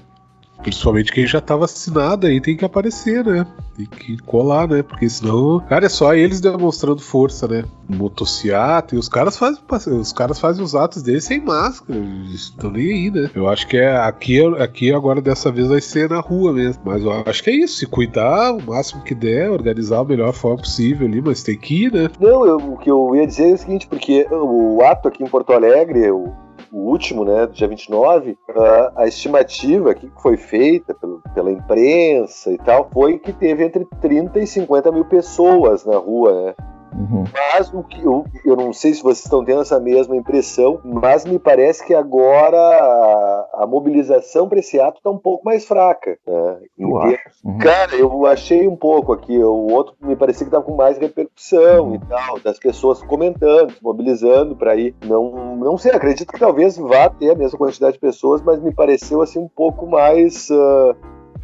[0.65, 3.45] Principalmente quem já tá vacinado aí tem que aparecer, né?
[3.77, 4.81] Tem que colar, né?
[4.81, 7.65] Porque senão, cara, é só eles demonstrando força, né?
[7.87, 9.59] Motociata e os caras fazem
[9.99, 11.99] os caras fazem os atos deles sem máscara,
[12.33, 13.29] estão nem aí, né?
[13.35, 16.81] Eu acho que é aqui, aqui agora dessa vez vai ser na rua mesmo.
[16.83, 20.33] Mas eu acho que é isso, se cuidar o máximo que der, organizar a melhor
[20.33, 22.09] forma possível ali, mas tem que ir, né?
[22.19, 25.27] Não, eu, o que eu ia dizer é o seguinte, porque o ato aqui em
[25.27, 26.33] Porto Alegre, o
[26.79, 32.89] último, né, dia 29, a, a estimativa que foi feita pelo, pela imprensa e tal
[32.91, 36.55] foi que teve entre 30 e 50 mil pessoas na rua, né?
[36.95, 37.25] Uhum.
[37.33, 41.25] Mas o que eu, eu não sei se vocês estão tendo essa mesma impressão, mas
[41.25, 46.17] me parece que agora a, a mobilização para esse ato está um pouco mais fraca.
[46.25, 46.57] Né?
[46.77, 47.23] Eu acho.
[47.43, 47.57] Uhum.
[47.57, 49.37] Cara, eu achei um pouco aqui.
[49.37, 51.95] O outro me parecia que estava com mais repercussão uhum.
[51.95, 54.95] e tal, das pessoas comentando, se mobilizando para ir.
[55.05, 58.73] Não, não sei, acredito que talvez vá ter a mesma quantidade de pessoas, mas me
[58.73, 60.49] pareceu assim um pouco mais.
[60.49, 60.95] Uh,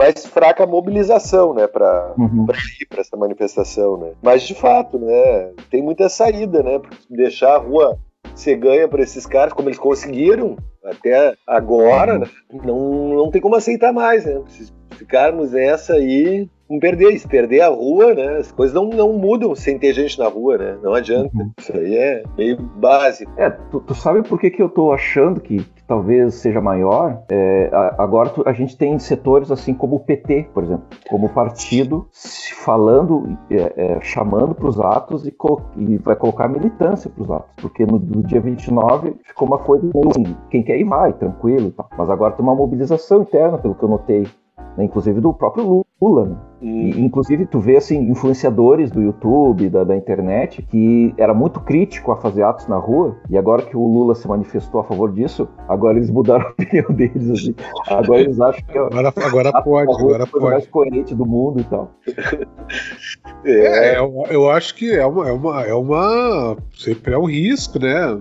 [0.02, 2.48] mais fraca mobilização, né, para uhum.
[2.80, 4.12] ir para essa manifestação, né.
[4.22, 7.98] Mas de fato, né, tem muita saída, né, porque deixar a rua
[8.34, 13.56] ser ganha para esses caras, como eles conseguiram até agora, né, não, não tem como
[13.56, 14.42] aceitar mais, né.
[15.02, 18.38] Se ficarmos nessa aí, não perder, se perder a rua, né?
[18.38, 20.78] As coisas não, não mudam sem ter gente na rua, né?
[20.82, 21.36] Não adianta.
[21.36, 21.52] Uhum.
[21.60, 23.32] Isso aí é meio básico.
[23.36, 27.24] É, tu, tu sabe por que, que eu tô achando que, que talvez seja maior?
[27.30, 32.08] É, agora tu, a gente tem setores assim como o PT, por exemplo, como partido
[32.64, 35.36] falando, é, é, chamando para os atos e,
[35.78, 37.56] e, vai colocar militância para os atos.
[37.60, 41.72] Porque no, no, dia 29 ficou uma coisa assim, quem quer ir vai, tranquilo e
[41.72, 41.90] tal.
[41.98, 44.28] Mas agora tem uma mobilização interna, pelo que eu notei
[44.78, 46.26] né, inclusive do próprio Lula.
[46.26, 46.36] Né?
[46.62, 52.12] E, inclusive, tu vê assim, influenciadores do YouTube, da, da, internet, que era muito crítico
[52.12, 55.48] a fazer atos na rua, e agora que o Lula se manifestou a favor disso,
[55.68, 57.30] agora eles mudaram a opinião deles.
[57.30, 57.56] Assim.
[57.88, 60.46] Agora eles acham que agora, agora pode, agora pode.
[60.46, 61.92] mais coerente do mundo e tal.
[63.44, 66.58] É, eu, eu acho que é uma, é uma, é uma.
[66.78, 68.20] Sempre é um risco, né?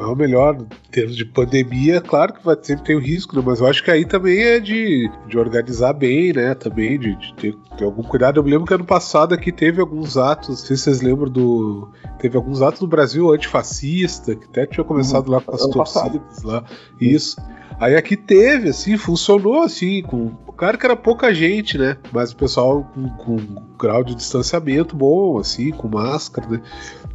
[0.00, 3.42] É o melhor em termos de pandemia, claro que vai sempre ter o risco, né?
[3.44, 6.54] mas eu acho que aí também é de, de organizar bem, né?
[6.54, 8.38] Também de, de ter, ter, algum cuidado.
[8.38, 11.30] Eu me lembro que ano passado aqui teve alguns atos, não sei se vocês lembram
[11.30, 11.88] do.
[12.18, 15.34] Teve alguns atos no Brasil antifascista, que até tinha começado uhum.
[15.34, 16.64] lá com as torcidas lá.
[17.00, 17.36] Isso.
[17.78, 20.30] Aí aqui teve, assim, funcionou assim, com.
[20.56, 21.96] Claro que era pouca gente, né?
[22.12, 26.62] Mas o pessoal com, com um grau de distanciamento bom, assim, com máscara, né?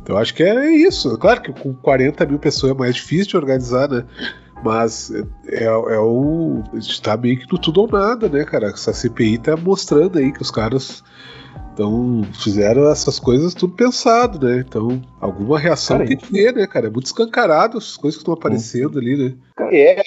[0.08, 1.18] Eu acho que é isso.
[1.18, 4.06] Claro que com 40 mil pessoas é mais difícil de organizar, né?
[4.64, 5.12] Mas
[5.48, 6.62] é, é o.
[6.74, 8.68] A gente tá meio que no tudo ou nada, né, cara?
[8.68, 11.04] Essa CPI tá mostrando aí que os caras
[11.80, 14.66] então, fizeram essas coisas tudo pensado, né?
[14.68, 16.88] Então, alguma reação cara, tem que ter, né, cara?
[16.88, 19.34] É muito escancarado as coisas que estão aparecendo ali, né?
[19.72, 20.04] É,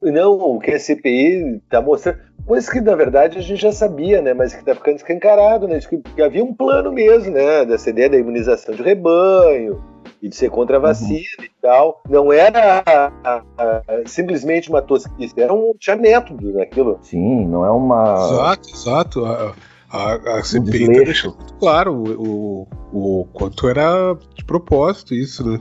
[0.00, 2.20] não, o que a CPI tá mostrando.
[2.46, 4.32] Coisa que, na verdade, a gente já sabia, né?
[4.32, 5.78] Mas que tá ficando escancarado, né?
[5.78, 7.66] De que havia um plano mesmo, né?
[7.66, 9.78] Dessa ideia da imunização de rebanho,
[10.22, 10.86] e de ser contra a uhum.
[10.86, 11.44] vacina uhum.
[11.44, 12.02] e tal.
[12.08, 16.98] Não era a, a, a, simplesmente uma tosquice, era um, tinha método naquilo.
[17.02, 18.14] Sim, não é uma.
[18.14, 19.54] Exato, exato.
[19.90, 25.60] A, a CPI tá deixando claro o, o, o quanto era de propósito isso, né?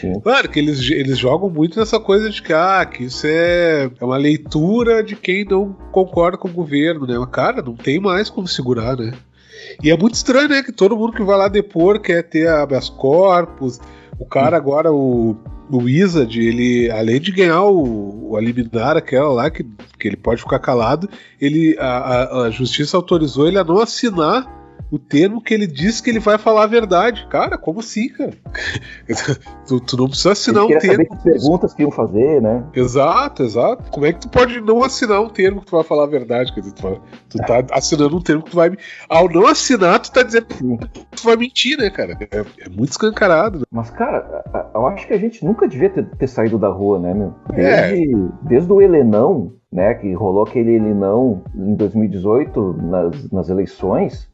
[0.00, 0.18] Sim.
[0.20, 4.04] Claro que eles, eles jogam muito nessa coisa de que, ah, que isso é, é
[4.04, 7.16] uma leitura de quem não concorda com o governo, né?
[7.16, 9.12] Mas, cara, não tem mais como segurar, né?
[9.82, 10.62] E é muito estranho, né?
[10.62, 13.78] Que todo mundo que vai lá depor quer ter habeas corpus.
[14.18, 15.36] O cara agora, o,
[15.72, 19.64] o Wizard, ele, além de ganhar o, eliminar aquela lá, que,
[19.98, 21.08] que ele pode ficar calado,
[21.40, 24.61] ele a, a, a justiça autorizou ele a não assinar
[24.92, 27.26] o termo que ele diz que ele vai falar a verdade.
[27.30, 28.32] Cara, como assim, cara?
[29.66, 31.16] tu, tu, não precisa assinar um termo.
[31.16, 32.62] que perguntas que iam fazer, né?
[32.74, 33.90] Exato, exato.
[33.90, 36.52] Como é que tu pode não assinar um termo que tu vai falar a verdade?
[36.52, 37.00] Quer dizer, tu,
[37.30, 38.70] tu tá assinando um termo que tu vai.
[39.08, 40.62] Ao não assinar, tu tá dizendo que
[41.16, 42.14] tu vai mentir, né, cara?
[42.30, 43.60] É, é muito escancarado.
[43.60, 43.64] Né?
[43.72, 47.14] Mas, cara, eu acho que a gente nunca devia ter, ter saído da rua, né,
[47.14, 47.32] meu?
[47.48, 48.28] Desde, é.
[48.42, 54.30] desde o Helenão, né, que rolou aquele Helenão em 2018 nas, nas eleições,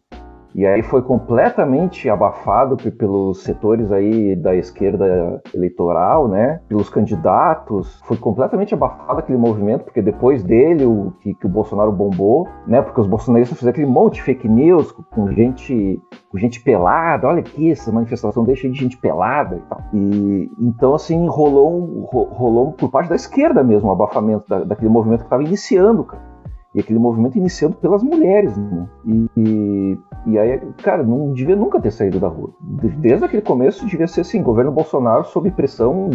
[0.55, 6.61] e aí foi completamente abafado pelos setores aí da esquerda eleitoral, né?
[6.69, 8.01] Pelos candidatos.
[8.05, 12.83] Foi completamente abafado aquele movimento, porque depois dele, o que, que o Bolsonaro bombou, né?
[12.83, 17.29] Porque os bolsonaristas fizeram aquele monte de fake news com gente, com gente pelada.
[17.29, 19.81] Olha aqui, essa manifestação deixa de gente pelada e tal.
[19.93, 25.21] E então, assim, rolou, rolou por parte da esquerda mesmo o abafamento da, daquele movimento
[25.21, 26.38] que estava iniciando, cara.
[26.75, 28.87] E aquele movimento iniciando pelas mulheres, né?
[29.07, 32.53] E, e, e, aí, cara, não devia nunca ter saído da rua.
[32.61, 36.11] Desde aquele começo devia ser assim, governo Bolsonaro sob pressão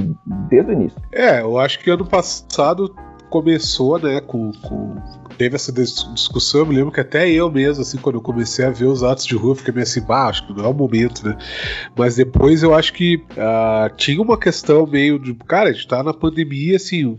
[0.50, 1.02] desde o início.
[1.12, 2.94] É, eu acho que ano passado
[3.34, 4.96] começou, né, com, com
[5.40, 8.70] teve essa discussão, eu me lembro que até eu mesmo, assim, quando eu comecei a
[8.70, 11.36] ver os atos de rua, fiquei meio assim, baixo, não é o momento, né?
[11.98, 16.04] Mas depois eu acho que uh, tinha uma questão meio de, cara, a gente tá
[16.04, 17.18] na pandemia, assim,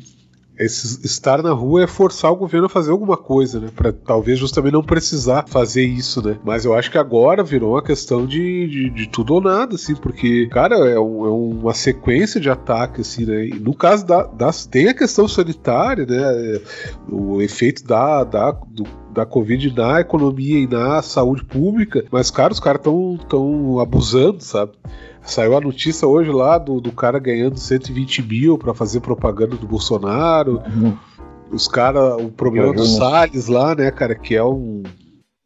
[0.58, 3.68] esse estar na rua é forçar o governo a fazer alguma coisa, né?
[3.74, 6.38] Para talvez justamente não precisar fazer isso, né?
[6.44, 9.94] Mas eu acho que agora virou uma questão de, de, de tudo ou nada, assim,
[9.96, 13.46] porque, cara, é, um, é, uma sequência de ataques, assim, né?
[13.46, 14.64] E no caso da, das.
[14.66, 16.60] Tem a questão sanitária, né?
[17.08, 18.84] O efeito da, da, do,
[19.14, 24.42] da Covid na economia e na saúde pública, mas, cara, os caras estão tão abusando,
[24.42, 24.72] sabe?
[25.22, 29.66] Saiu a notícia hoje lá do, do cara ganhando 120 mil para fazer propaganda do
[29.66, 30.62] Bolsonaro.
[30.66, 30.96] Uhum.
[31.50, 34.83] Os caras, o problema do Salles lá, né, cara, que é um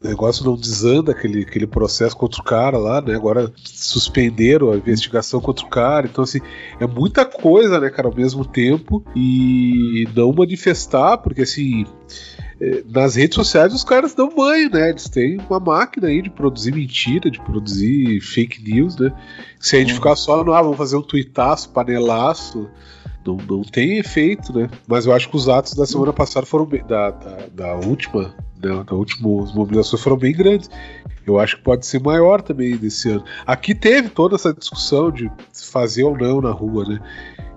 [0.03, 3.15] negócio não desanda aquele, aquele processo contra o cara lá, né?
[3.15, 6.07] Agora suspenderam a investigação contra o cara.
[6.07, 6.41] Então, assim,
[6.81, 9.05] é muita coisa, né, cara, ao mesmo tempo.
[9.15, 11.85] E não manifestar, porque assim
[12.87, 14.91] nas redes sociais os caras dão banho, né?
[14.91, 19.13] Eles têm uma máquina aí de produzir mentira, de produzir fake news, né?
[19.61, 19.97] Se a gente uhum.
[19.97, 22.69] ficar só no, ah, vamos fazer um tuitaço, panelaço,
[23.25, 24.69] não, não tem efeito, né?
[24.87, 28.35] Mas eu acho que os atos da semana passada foram bem, da, da, da última,
[28.61, 30.69] né, da última, as mobilizações foram bem grandes.
[31.27, 33.25] Eu acho que pode ser maior também desse ano.
[33.47, 37.01] Aqui teve toda essa discussão de fazer ou não na rua, né?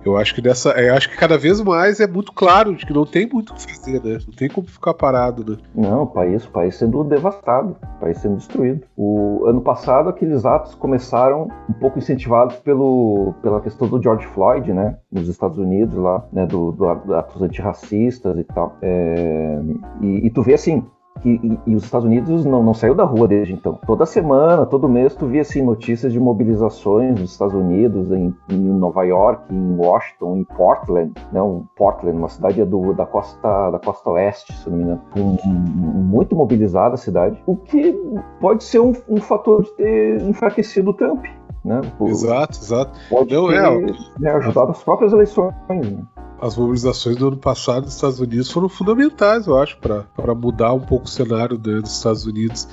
[0.04, 2.92] Eu acho que dessa, eu acho que cada vez mais é muito claro de que
[2.92, 4.18] não tem muito o que fazer, né?
[4.26, 5.58] Não tem como ficar parado, né?
[5.74, 8.82] Não, o país, o país sendo devastado, o país sendo destruído.
[8.96, 14.72] O ano passado aqueles atos começaram um pouco incentivados pelo, pela questão do George Floyd,
[14.72, 14.96] né?
[15.10, 16.46] Nos Estados Unidos lá, né?
[16.46, 18.76] Do, do, do atos antirracistas e tal.
[18.82, 19.60] É,
[20.00, 20.84] e, e tu vê assim,
[21.24, 23.78] e, e, os Estados Unidos não, não saiu da rua desde então.
[23.86, 28.58] Toda semana, todo mês, tu via assim, notícias de mobilizações nos Estados Unidos, em, em
[28.58, 31.40] Nova York, em Washington, em Portland, né?
[31.40, 35.02] Um Portland, uma cidade do, da costa da costa oeste, se não me engano.
[35.16, 37.92] Um, um, muito mobilizada a cidade, o que
[38.40, 41.24] pode ser um, um fator de ter enfraquecido o Trump.
[41.64, 41.80] Né?
[42.08, 42.98] exato, exato.
[43.08, 45.54] Pode não, ter é, né, ajudado as próprias eleições.
[45.68, 46.02] Né?
[46.42, 50.80] As mobilizações do ano passado nos Estados Unidos foram fundamentais, eu acho, para mudar um
[50.80, 52.68] pouco o cenário né, dos Estados Unidos.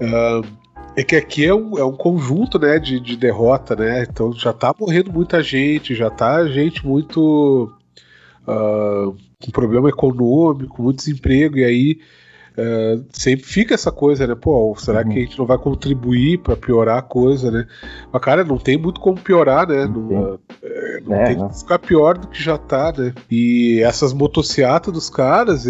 [0.00, 0.46] Uh,
[0.94, 4.06] é que aqui é um, é um conjunto né, de, de derrota, né?
[4.08, 7.72] Então já tá morrendo muita gente, já tá gente muito
[8.46, 12.00] uh, com problema econômico, muito desemprego, e aí
[12.52, 14.34] Uh, sempre fica essa coisa, né?
[14.34, 15.08] Pô, será uhum.
[15.08, 17.66] que a gente não vai contribuir para piorar a coisa, né?
[18.12, 19.86] Mas, cara, não tem muito como piorar, né?
[19.86, 23.14] Não, não, é, não é, tem que ficar pior do que já tá, né?
[23.30, 25.66] E essas motocicletas dos caras,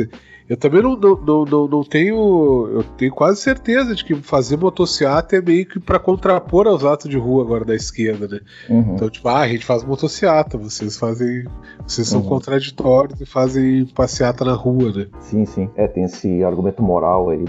[0.48, 2.68] eu também não, não, não, não, tenho.
[2.72, 7.08] Eu tenho quase certeza de que fazer motociata é meio que para contrapor aos atos
[7.08, 8.40] de rua agora da esquerda, né?
[8.68, 8.94] Uhum.
[8.94, 11.44] Então, tipo, ah, a gente faz motociata, vocês fazem.
[11.86, 12.28] Vocês são uhum.
[12.28, 15.06] contraditórios e fazem passeata na rua, né?
[15.20, 15.70] Sim, sim.
[15.76, 17.44] É, tem esse argumento moral aí.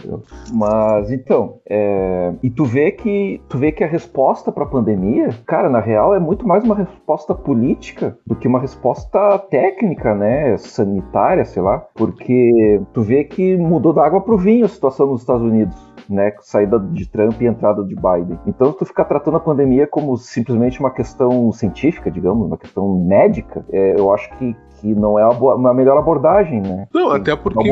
[0.52, 2.34] Mas então, é...
[2.42, 6.14] e tu vê que tu vê que a resposta para a pandemia, cara, na real
[6.16, 10.58] é muito mais uma resposta política do que uma resposta técnica, né?
[10.58, 11.80] Sanitária, sei lá.
[11.94, 15.76] Porque tu vê que mudou da água pro vinho a situação nos Estados Unidos.
[16.10, 18.38] Né, saída de Trump e entrada de Biden.
[18.46, 23.66] Então, tu ficar tratando a pandemia como simplesmente uma questão científica, digamos, uma questão médica,
[23.72, 26.90] é, eu acho que, que não é uma, uma melhor abordagem, né?
[26.94, 27.72] Não, até porque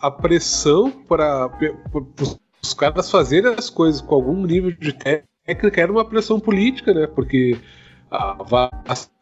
[0.00, 1.50] a pressão para
[2.62, 7.08] os caras fazerem as coisas com algum nível de técnica era uma pressão política, né?
[7.08, 7.58] Porque
[8.10, 9.17] a vacina,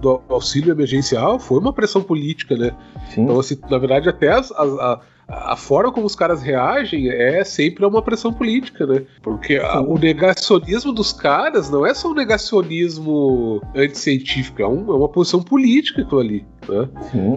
[0.00, 2.72] do auxílio emergencial foi uma pressão política, né?
[3.14, 3.22] Sim.
[3.22, 7.44] Então, assim, na verdade, até as, as, a, a forma como os caras reagem é
[7.44, 9.04] sempre uma pressão política, né?
[9.22, 14.96] Porque a, o negacionismo dos caras não é só um negacionismo anticientífico, é, um, é
[14.96, 16.46] uma posição política aquilo ali.
[16.66, 16.88] Né?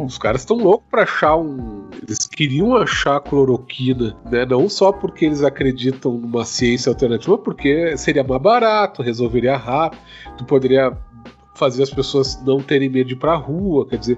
[0.05, 1.89] Os caras estão loucos para achar um.
[2.01, 4.45] Eles queriam achar cloroquina, né?
[4.45, 9.99] Não só porque eles acreditam numa ciência alternativa, porque seria mais barato, resolveria rápido,
[10.37, 10.97] tu poderia
[11.61, 13.85] fazer as pessoas não terem medo de ir pra rua.
[13.87, 14.17] Quer dizer,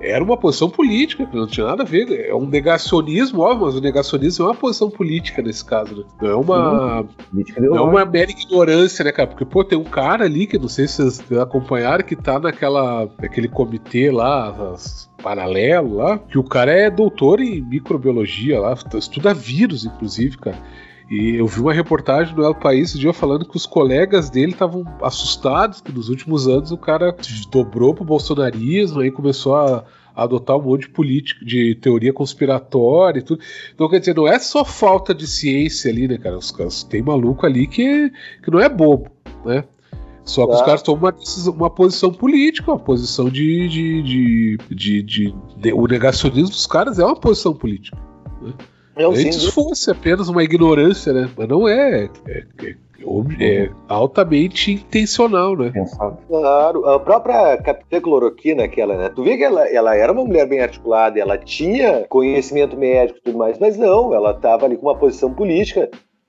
[0.00, 2.10] era uma posição política, não tinha nada a ver.
[2.10, 6.04] É um negacionismo, óbvio, mas o negacionismo é uma posição política nesse caso, né?
[6.22, 7.06] Não é uma.
[7.58, 9.28] não é uma mera ignorância, né, cara?
[9.28, 13.06] Porque, pô, tem um cara ali que não sei se vocês acompanharam, que tá naquela,
[13.20, 14.74] naquele comitê lá,
[15.22, 20.56] paralelo lá, que o cara é doutor em microbiologia lá, estuda vírus, inclusive, cara.
[21.10, 24.52] E eu vi uma reportagem do El País esse dia falando que os colegas dele
[24.52, 27.16] estavam assustados que nos últimos anos o cara
[27.50, 29.84] dobrou pro bolsonarismo e começou a,
[30.22, 33.40] adotar um monte de política, de teoria conspiratória e tudo.
[33.72, 36.36] Então, quer dizer, não é só falta de ciência ali, né, cara?
[36.36, 38.10] Os caras tem maluco ali que,
[38.42, 39.10] que não é bobo,
[39.44, 39.64] né?
[40.24, 45.02] Só que os caras tomam uma, uma, posição política, uma posição de de, de, de,
[45.02, 47.96] de, de, O negacionismo dos caras é uma posição política.
[48.42, 48.52] Né?
[48.98, 51.30] Não, Antes sim, fosse apenas uma ignorância, né?
[51.36, 52.10] Mas não é.
[52.26, 52.74] É, é,
[53.40, 55.72] é altamente intencional, né?
[56.26, 59.08] Claro, a própria Capitã Cloroquina, aquela, né?
[59.08, 63.22] Tu vê que ela, ela era uma mulher bem articulada, ela tinha conhecimento médico e
[63.22, 65.88] tudo mais, mas não, ela estava ali com uma posição política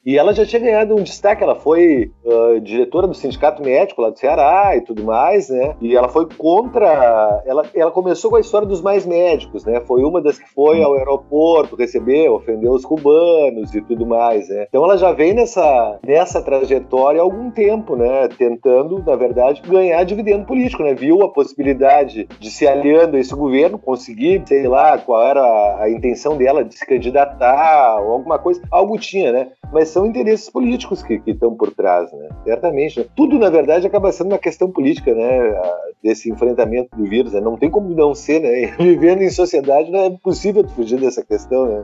[0.09, 4.09] e ela já tinha ganhado um destaque, ela foi uh, diretora do sindicato médico lá
[4.09, 5.75] do Ceará e tudo mais, né?
[5.79, 7.43] E ela foi contra.
[7.45, 9.79] Ela, ela começou com a história dos mais médicos, né?
[9.81, 14.65] Foi uma das que foi ao aeroporto receber, ofendeu os cubanos e tudo mais, né?
[14.67, 18.29] Então ela já vem nessa, nessa trajetória há algum tempo, né?
[18.29, 20.95] Tentando, na verdade, ganhar dividendo político, né?
[20.95, 25.87] Viu a possibilidade de se aliando a esse governo, conseguir, sei lá, qual era a,
[25.87, 28.59] intenção dela de se candidatar ou alguma coisa.
[28.71, 29.51] Algo tinha, né?
[29.71, 32.29] Mas são interesses políticos que, estão por trás, né?
[32.45, 32.99] Certamente.
[33.01, 33.05] Né?
[33.15, 35.53] Tudo, na verdade, acaba sendo uma questão política, né?
[36.01, 37.33] Desse enfrentamento do vírus.
[37.33, 37.41] Né?
[37.41, 38.73] Não tem como não ser, né?
[38.79, 41.83] Vivendo em sociedade não é possível fugir dessa questão, né?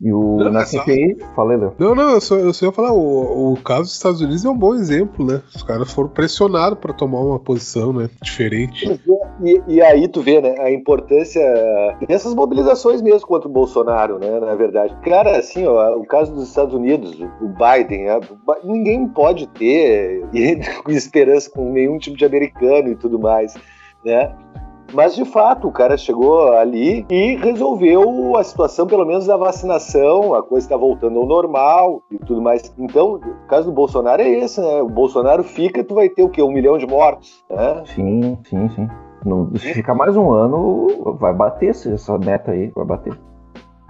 [0.00, 1.74] E o não, na CPI, falei, Léo.
[1.78, 4.50] Não, não, eu só, eu só ia falar, o, o caso dos Estados Unidos é
[4.50, 5.40] um bom exemplo, né?
[5.54, 8.10] Os caras foram pressionados para tomar uma posição, né?
[8.20, 9.00] Diferente.
[9.42, 11.42] E, e, aí tu vê, né, a importância
[12.06, 14.38] dessas mobilizações mesmo contra o Bolsonaro, né?
[14.38, 14.96] Na verdade.
[15.02, 18.06] Cara, assim, ó, o caso dos Estados Unidos, o Biden,
[18.62, 20.24] ninguém pode ter
[20.88, 23.54] esperança com nenhum tipo de americano e tudo mais,
[24.04, 24.32] né?
[24.92, 30.34] Mas de fato, o cara chegou ali e resolveu a situação, pelo menos da vacinação,
[30.34, 32.72] a coisa está voltando ao normal e tudo mais.
[32.78, 34.82] Então, o caso do Bolsonaro é esse, né?
[34.82, 36.42] O Bolsonaro fica, tu vai ter o quê?
[36.42, 37.82] Um milhão de mortos, né?
[37.86, 38.88] Sim, sim, sim.
[39.24, 43.18] Não, se ficar mais um ano, vai bater essa meta aí, vai bater.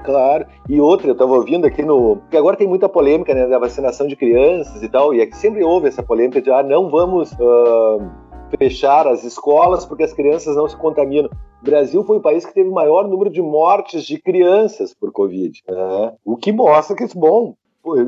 [0.04, 0.46] Claro.
[0.68, 2.16] E outra, eu estava ouvindo aqui no.
[2.16, 5.36] Porque agora tem muita polêmica né, da vacinação de crianças e tal, e é que
[5.36, 7.32] sempre houve essa polêmica de, ah, não vamos.
[7.32, 8.24] Uh
[8.58, 11.30] fechar as escolas porque as crianças não se contaminam.
[11.60, 15.12] O Brasil foi o país que teve o maior número de mortes de crianças por
[15.12, 15.62] Covid.
[15.68, 16.12] Né?
[16.24, 17.54] O que mostra que, bom,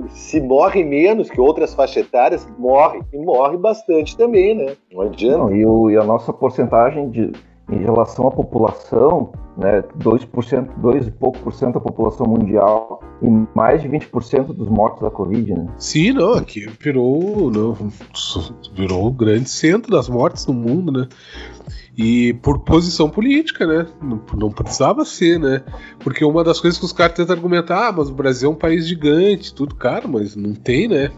[0.08, 3.00] se morre menos que outras faixas etárias, morre.
[3.12, 4.76] E morre bastante também, né?
[4.92, 5.38] Não adianta.
[5.38, 7.32] Não, e, o, e a nossa porcentagem de,
[7.70, 13.28] em relação à população, né, 2%, 2 e pouco por cento da população mundial e
[13.54, 15.66] mais de 20% dos mortos da Covid, né?
[15.78, 17.76] Sim, não, aqui virou, não,
[18.72, 21.08] virou o grande centro das mortes no mundo, né?
[21.96, 23.86] E por posição política, né?
[24.02, 25.64] Não, não, precisava ser, né?
[26.00, 28.56] Porque uma das coisas que os caras tentam argumentar, ah, mas o Brasil é um
[28.56, 31.10] país gigante, tudo, cara, mas não tem, né?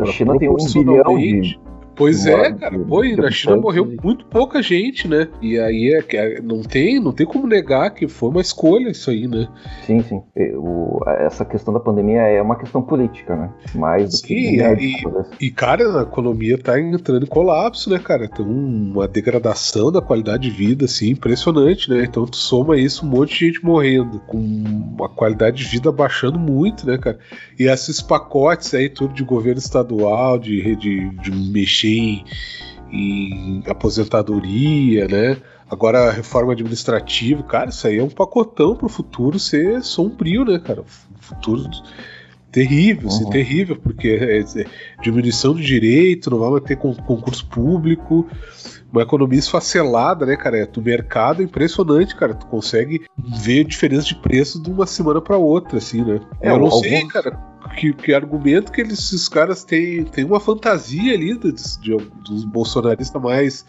[0.00, 1.60] A China tem um bilhão de,
[1.96, 2.78] Pois é, cara.
[2.78, 5.28] Pô, na China morreu muito pouca gente, né?
[5.40, 9.10] E aí é, é, não, tem, não tem como negar que foi uma escolha isso
[9.10, 9.48] aí, né?
[9.86, 10.22] Sim, sim.
[10.56, 13.50] O, essa questão da pandemia é uma questão política, né?
[13.74, 14.56] Mais do sim, que.
[14.56, 18.28] Médico, e, e, cara, a economia tá entrando em colapso, né, cara?
[18.28, 22.04] Tem uma degradação da qualidade de vida, assim, impressionante, né?
[22.04, 26.38] Então tu soma isso, um monte de gente morrendo, com uma qualidade de vida baixando
[26.38, 27.18] muito, né, cara?
[27.58, 32.24] E esses pacotes aí, tudo de governo estadual, de, de, de mexer mexer em,
[32.90, 35.36] em aposentadoria, né?
[35.70, 40.58] Agora, a reforma administrativa, cara, isso aí é um pacotão pro futuro ser sombrio, né,
[40.58, 40.84] cara?
[41.20, 41.68] Futuro
[42.52, 43.30] terrível, assim, uhum.
[43.30, 44.66] assim, terrível, porque é, é,
[45.02, 48.28] diminuição de direito, não vai ter concurso público,
[48.92, 50.64] uma economia esfacelada, né, cara?
[50.66, 52.34] Do mercado é impressionante, cara.
[52.34, 56.20] Tu consegue ver diferença de preço de uma semana para outra, assim, né?
[56.40, 56.80] É, Eu não alguns...
[56.80, 61.78] sei, cara que, que argumento que eles, esses caras têm, têm uma fantasia ali dos,
[61.80, 63.66] de, dos bolsonaristas mais,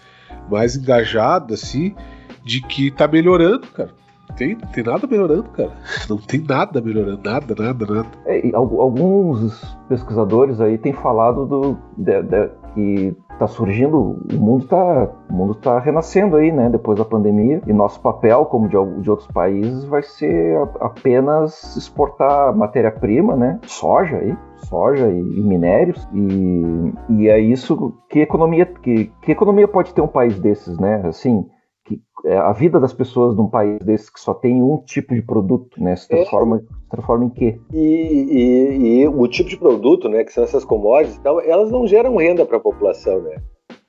[0.50, 1.96] mais engajados, assim,
[2.44, 3.92] de que tá melhorando, cara.
[4.38, 5.72] Tem, tem nada melhorando, cara.
[6.10, 8.08] Não tem nada melhorando, nada, nada, nada.
[8.26, 15.10] É, alguns pesquisadores aí têm falado do, de, de, que está surgindo, o mundo está
[15.30, 19.10] o mundo tá renascendo aí, né, depois da pandemia, e nosso papel, como de, de
[19.10, 26.08] outros países, vai ser apenas exportar matéria-prima, né, soja aí, soja e, e, minérios.
[26.14, 31.02] E, e é isso que economia que, que economia pode ter um país desses, né,
[31.06, 31.46] assim,
[31.86, 35.22] que é, a vida das pessoas num país desse que só tem um tipo de
[35.22, 36.60] produto, né, se transforma, é.
[36.60, 37.60] se transforma em quê?
[37.72, 41.86] E, e, e, o tipo de produto, né, que são essas commodities, tal, elas não
[41.86, 43.36] geram renda para a população, né?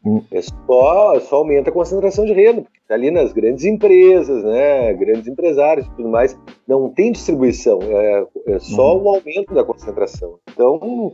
[0.06, 0.22] Hum.
[0.30, 4.94] É só, só aumenta a concentração de renda, porque tá ali nas grandes empresas, né,
[4.94, 6.38] grandes empresários e tudo mais,
[6.68, 9.02] não tem distribuição, é, é só uhum.
[9.02, 10.38] o aumento da concentração.
[10.48, 11.10] Então,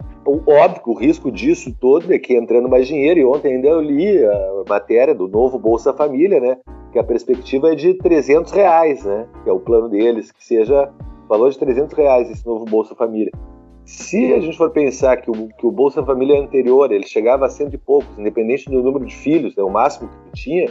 [0.46, 4.22] óbvio, o risco disso todo é que entrando mais dinheiro, e ontem ainda eu li
[4.22, 6.58] a matéria do novo Bolsa Família, né,
[6.92, 10.92] que a perspectiva é de 300 reais, né, que é o plano deles, que seja
[11.26, 13.32] valor de 300 reais esse novo Bolsa Família.
[13.84, 17.48] Se a gente for pensar que o, que o Bolsa Família anterior ele chegava a
[17.48, 20.70] cento e poucos, independente do número de filhos, né, o máximo que tinha,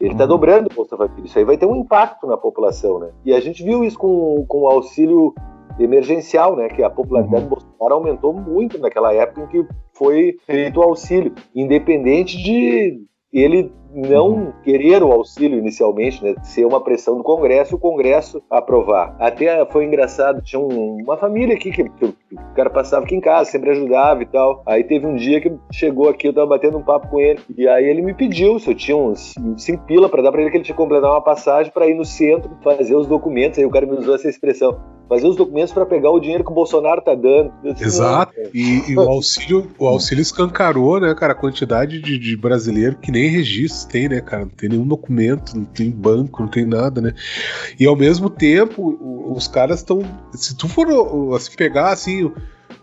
[0.00, 0.30] ele está uhum.
[0.30, 1.24] dobrando o Bolsa Família.
[1.24, 3.10] Isso aí vai ter um impacto na população, né?
[3.24, 5.32] E a gente viu isso com, com o auxílio
[5.78, 6.68] emergencial, né?
[6.68, 7.48] Que a popularidade uhum.
[7.48, 13.00] do Bolsonaro aumentou muito naquela época em que foi feito o auxílio, independente de
[13.32, 14.52] ele não uhum.
[14.62, 19.14] querer o auxílio inicialmente, né, ser uma pressão do Congresso, o Congresso aprovar.
[19.18, 23.14] Até foi engraçado, tinha um, uma família aqui que, que, que, o cara passava aqui
[23.14, 24.62] em casa, sempre ajudava e tal.
[24.66, 27.68] Aí teve um dia que chegou aqui, eu tava batendo um papo com ele, e
[27.68, 30.56] aí ele me pediu se eu tinha uns cinco pila para dar para ele que
[30.56, 33.58] ele tinha que completar uma passagem para ir no centro fazer os documentos.
[33.58, 34.78] Aí o cara me usou essa expressão
[35.08, 37.52] fazer os documentos para pegar o dinheiro que o Bolsonaro tá dando.
[37.78, 38.32] Exato.
[38.54, 43.10] E, e, o auxílio, o auxílio escancarou, né, cara, a quantidade de, de brasileiro que
[43.10, 43.28] nem
[43.82, 44.44] registro tem, né, cara?
[44.44, 47.14] Não tem nenhum documento, não tem banco, não tem nada, né?
[47.78, 48.98] E ao mesmo tempo,
[49.34, 50.02] os caras estão.
[50.32, 50.86] Se tu for
[51.34, 52.30] assim, pegar assim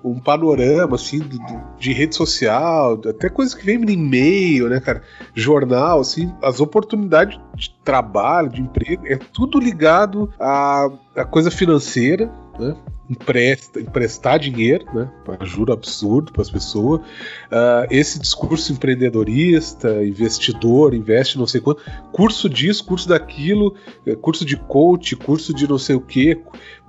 [0.01, 1.37] um panorama assim do,
[1.77, 5.01] de rede social, até coisas que vem no e-mail, né, cara,
[5.33, 12.31] jornal, assim, as oportunidades de trabalho, de emprego, é tudo ligado à, à coisa financeira,
[12.57, 12.75] né?
[13.10, 15.10] Empresta, emprestar dinheiro, né,
[15.41, 17.01] juro absurdo para as pessoas.
[17.01, 21.82] Uh, esse discurso empreendedorista, investidor, investe não sei quanto,
[22.12, 26.39] curso disso, curso daquilo, eh, curso de coach, curso de não sei o quê,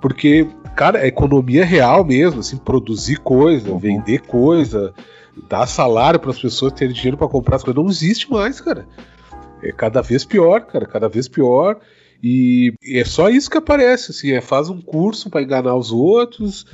[0.01, 0.47] porque,
[0.77, 3.79] cara, é economia real mesmo, assim, produzir coisa, uhum.
[3.79, 4.93] vender coisa,
[5.49, 8.87] dar salário para as pessoas terem dinheiro para comprar as coisas, não existe mais, cara.
[9.63, 11.79] É cada vez pior, cara, cada vez pior.
[12.23, 16.67] E, é só isso que aparece, assim, é faz um curso para enganar os outros,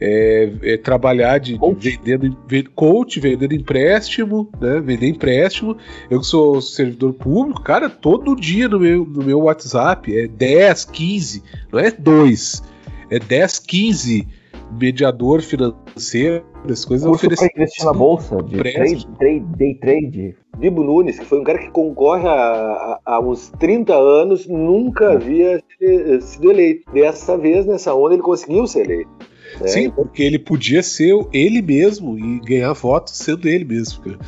[0.00, 2.26] é, é trabalhar de, de vendendo
[2.74, 4.80] coach, vendendo empréstimo, né?
[4.80, 5.76] Vender empréstimo.
[6.08, 10.84] Eu que sou servidor público, cara, todo dia no meu, no meu WhatsApp é 10,
[10.84, 11.42] 15,
[11.72, 12.62] não é 2,
[13.10, 14.41] é 10, 15
[14.78, 20.36] mediador financeiro, as coisas Curso para investir na bolsa, de trade, trade, day trade.
[20.58, 25.62] Bibo Nunes, que foi um cara que concorre há, uns 30 anos, nunca havia
[26.20, 26.90] sido eleito.
[26.92, 29.10] Dessa vez, nessa onda, ele conseguiu ser eleito.
[29.60, 29.66] Né?
[29.66, 34.02] Sim, porque ele podia ser ele mesmo e ganhar votos sendo ele mesmo.
[34.02, 34.18] Cara.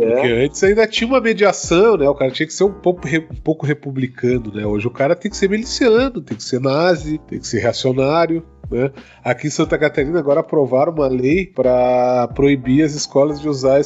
[0.00, 0.14] É.
[0.14, 2.08] Porque antes ainda tinha uma mediação, né?
[2.08, 4.64] O cara tinha que ser um pouco, um pouco republicano, né?
[4.64, 8.44] Hoje o cara tem que ser miliciano, tem que ser nazi, tem que ser reacionário.
[8.72, 8.90] Né?
[9.22, 13.82] Aqui em Santa Catarina agora aprovaram uma lei para proibir as escolas de usar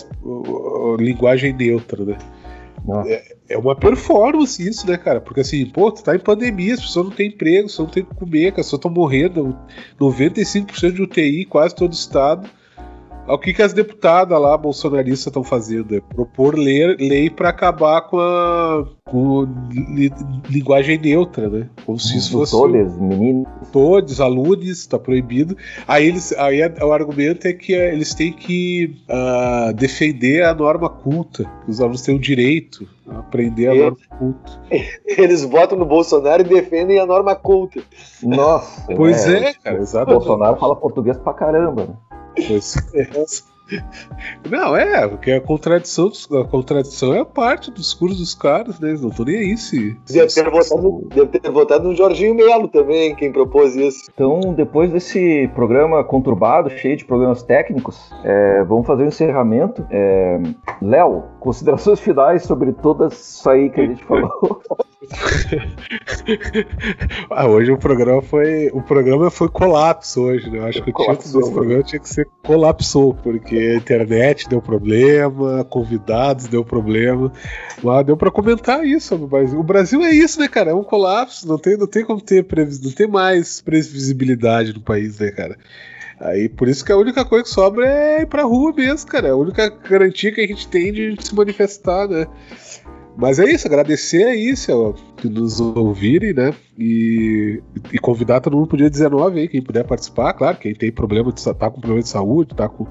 [0.98, 2.04] linguagem neutra.
[2.04, 2.16] Né?
[3.06, 5.20] É, é uma performance isso, né, cara?
[5.20, 7.94] Porque assim, pô, tu tá em pandemia, as pessoas não têm emprego, as pessoas não
[7.94, 9.56] têm o que comer, as pessoas estão morrendo,
[10.00, 12.48] 95% de UTI, quase todo o estado.
[13.28, 15.96] O que, que as deputadas lá, bolsonaristas, estão fazendo?
[15.96, 20.12] É propor lei, lei para acabar com a com li,
[20.50, 21.68] linguagem neutra, né?
[21.84, 22.52] Como se isso fosse.
[22.52, 23.46] Todos, meninos.
[23.72, 25.56] Todos, alunos, está proibido.
[25.86, 30.90] Aí, eles, aí o argumento é que é, eles têm que uh, defender a norma
[30.90, 31.48] culta.
[31.68, 34.60] Os alunos têm o direito a aprender a e, norma culta.
[35.06, 37.80] Eles votam no Bolsonaro e defendem a norma culta.
[38.20, 38.92] Nossa.
[38.94, 40.16] Pois é, é cara, exatamente.
[40.16, 41.94] O Bolsonaro fala português pra caramba, né?
[42.05, 42.05] É.
[44.48, 46.10] Não, é, porque a contradição,
[46.40, 48.90] a contradição é parte do discurso dos caras, né?
[48.90, 49.96] Eles não estão nem aí se.
[50.08, 54.08] Deve ter, votado, deve ter votado no Jorginho Melo também, quem propôs isso.
[54.12, 59.84] Então, depois desse programa conturbado, cheio de problemas técnicos, é, vamos fazer o um encerramento.
[59.90, 60.40] É,
[60.80, 64.60] Léo, considerações finais sobre tudo isso aí que a gente falou.
[67.30, 68.68] ah, hoje o programa foi.
[68.72, 70.58] O programa foi colapso hoje, né?
[70.58, 74.60] Eu acho que o título desse programa tinha que ser colapsou, porque a internet deu
[74.60, 77.32] problema, convidados deu problema.
[77.80, 79.60] Mas deu para comentar isso no Brasil.
[79.60, 80.72] O Brasil é isso, né, cara?
[80.72, 82.80] É um colapso, não tem, não tem como ter previs...
[82.80, 85.56] não tem mais previsibilidade no país, né, cara?
[86.18, 89.28] Aí por isso que a única coisa que sobra é ir pra rua mesmo, cara.
[89.28, 92.26] É a única garantia que a gente tem de se manifestar, né?
[93.16, 96.54] Mas é isso, agradecer aí, seu, que nos ouvirem, né?
[96.78, 100.92] E, e convidar todo mundo pro dia 19 aí, quem puder participar, claro, quem tem
[100.92, 102.86] problema de tá com problema de saúde, tá com.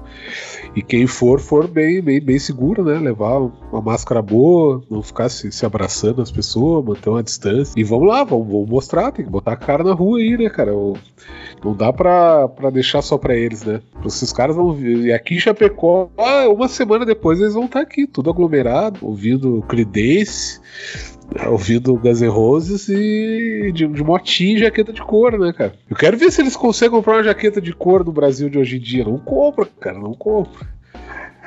[0.74, 2.98] E quem for, for bem, bem, bem seguro, né?
[2.98, 7.74] Levar uma máscara boa, não ficar se, se abraçando as pessoas, manter uma distância.
[7.76, 10.50] E vamos lá, vamos, vamos mostrar, tem que botar a cara na rua aí, né,
[10.50, 10.72] cara?
[11.64, 13.80] Não dá pra, pra deixar só pra eles, né?
[14.04, 15.06] Esses caras vão vir.
[15.06, 16.10] E aqui em Chapecó,
[16.48, 19.64] uma semana depois eles vão estar tá aqui, tudo aglomerado, ouvindo
[20.24, 20.60] Creedence
[21.48, 25.74] ouvindo Guns N' Roses e de, de motinha e jaqueta de couro, né, cara?
[25.90, 28.76] Eu quero ver se eles conseguem comprar uma jaqueta de couro no Brasil de hoje
[28.76, 29.04] em dia.
[29.04, 30.66] Não compra, cara, não compra.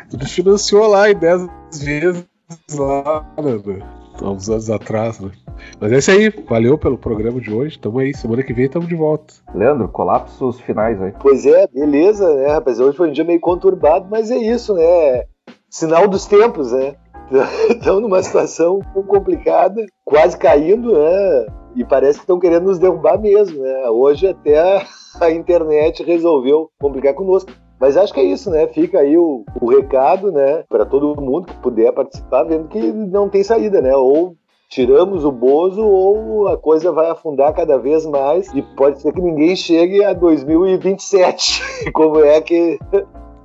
[0.09, 1.47] Tudo financiou lá em 10
[1.81, 2.25] vezes
[2.73, 3.81] lá, né,
[4.21, 5.31] há uns anos atrás, né?
[5.79, 7.77] Mas é isso aí, valeu pelo programa de hoje.
[7.79, 9.33] Tamo aí, semana que vem estamos de volta.
[9.53, 11.13] Leandro, colapsos finais aí.
[11.19, 12.79] Pois é, beleza, né, rapaz?
[12.79, 15.25] Hoje foi um dia meio conturbado, mas é isso, né?
[15.69, 16.95] Sinal dos tempos, né?
[17.69, 21.47] estão numa situação complicada, quase caindo, né?
[21.75, 23.89] E parece que estão querendo nos derrubar mesmo, né?
[23.89, 24.85] Hoje até
[25.21, 27.51] a, internet resolveu complicar conosco.
[27.79, 28.67] Mas acho que é isso, né?
[28.67, 30.63] Fica aí o, o recado, né?
[30.67, 33.95] Para todo mundo que puder participar, vendo que não tem saída, né?
[33.95, 34.35] Ou
[34.69, 39.21] tiramos o Bozo ou a coisa vai afundar cada vez mais e pode ser que
[39.21, 42.77] ninguém chegue a 2027, como é que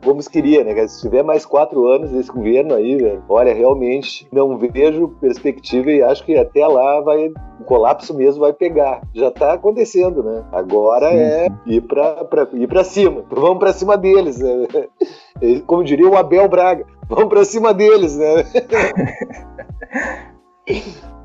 [0.05, 0.87] Gomes queria, né?
[0.87, 6.03] Se tiver mais quatro anos desse governo aí, velho, olha, realmente não vejo perspectiva e
[6.03, 7.29] acho que até lá vai
[7.61, 9.01] o colapso mesmo vai pegar.
[9.15, 10.45] Já tá acontecendo, né?
[10.53, 11.17] Agora Sim.
[11.17, 13.25] é ir pra, pra, ir pra cima.
[13.31, 14.39] Vamos pra cima deles.
[14.39, 14.67] Né?
[15.67, 18.45] Como diria o Abel Braga, vamos pra cima deles, né?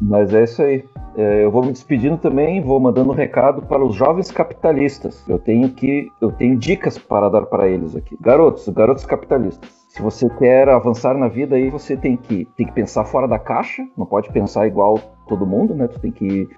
[0.00, 0.84] Mas é isso aí.
[1.16, 5.24] É, eu vou me despedindo também, vou mandando um recado para os jovens capitalistas.
[5.28, 8.16] Eu tenho que, eu tenho dicas para dar para eles aqui.
[8.20, 9.70] Garotos, garotos capitalistas.
[9.88, 13.38] Se você quer avançar na vida aí, você tem que, tem que pensar fora da
[13.38, 14.98] caixa, não pode pensar igual
[15.28, 15.86] todo mundo, né?
[15.86, 16.48] Tu tem que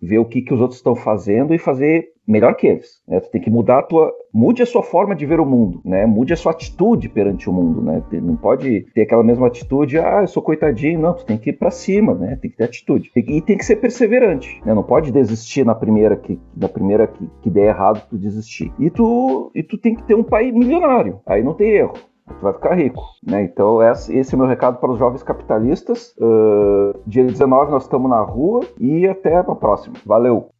[0.00, 3.00] ver o que, que os outros estão fazendo e fazer melhor que eles.
[3.06, 3.20] Né?
[3.20, 6.04] Tu tem que mudar a tua, mude a sua forma de ver o mundo, né?
[6.06, 8.02] Mude a sua atitude perante o mundo, né?
[8.12, 11.14] Não pode ter aquela mesma atitude, ah, eu sou coitadinho, não.
[11.14, 12.36] Tu tem que ir para cima, né?
[12.40, 14.74] Tem que ter atitude e tem que ser perseverante, né?
[14.74, 18.72] Não pode desistir na primeira que, na primeira que, que der errado, tu desistir.
[18.78, 21.20] E tu, e tu tem que ter um pai milionário.
[21.26, 21.94] Aí não tem erro
[22.26, 23.02] tu vai ficar rico.
[23.24, 23.44] Né?
[23.44, 26.14] Então, esse é o meu recado para os jovens capitalistas.
[26.18, 29.94] Uh, dia 19 nós estamos na rua e até a próxima.
[30.04, 30.50] Valeu!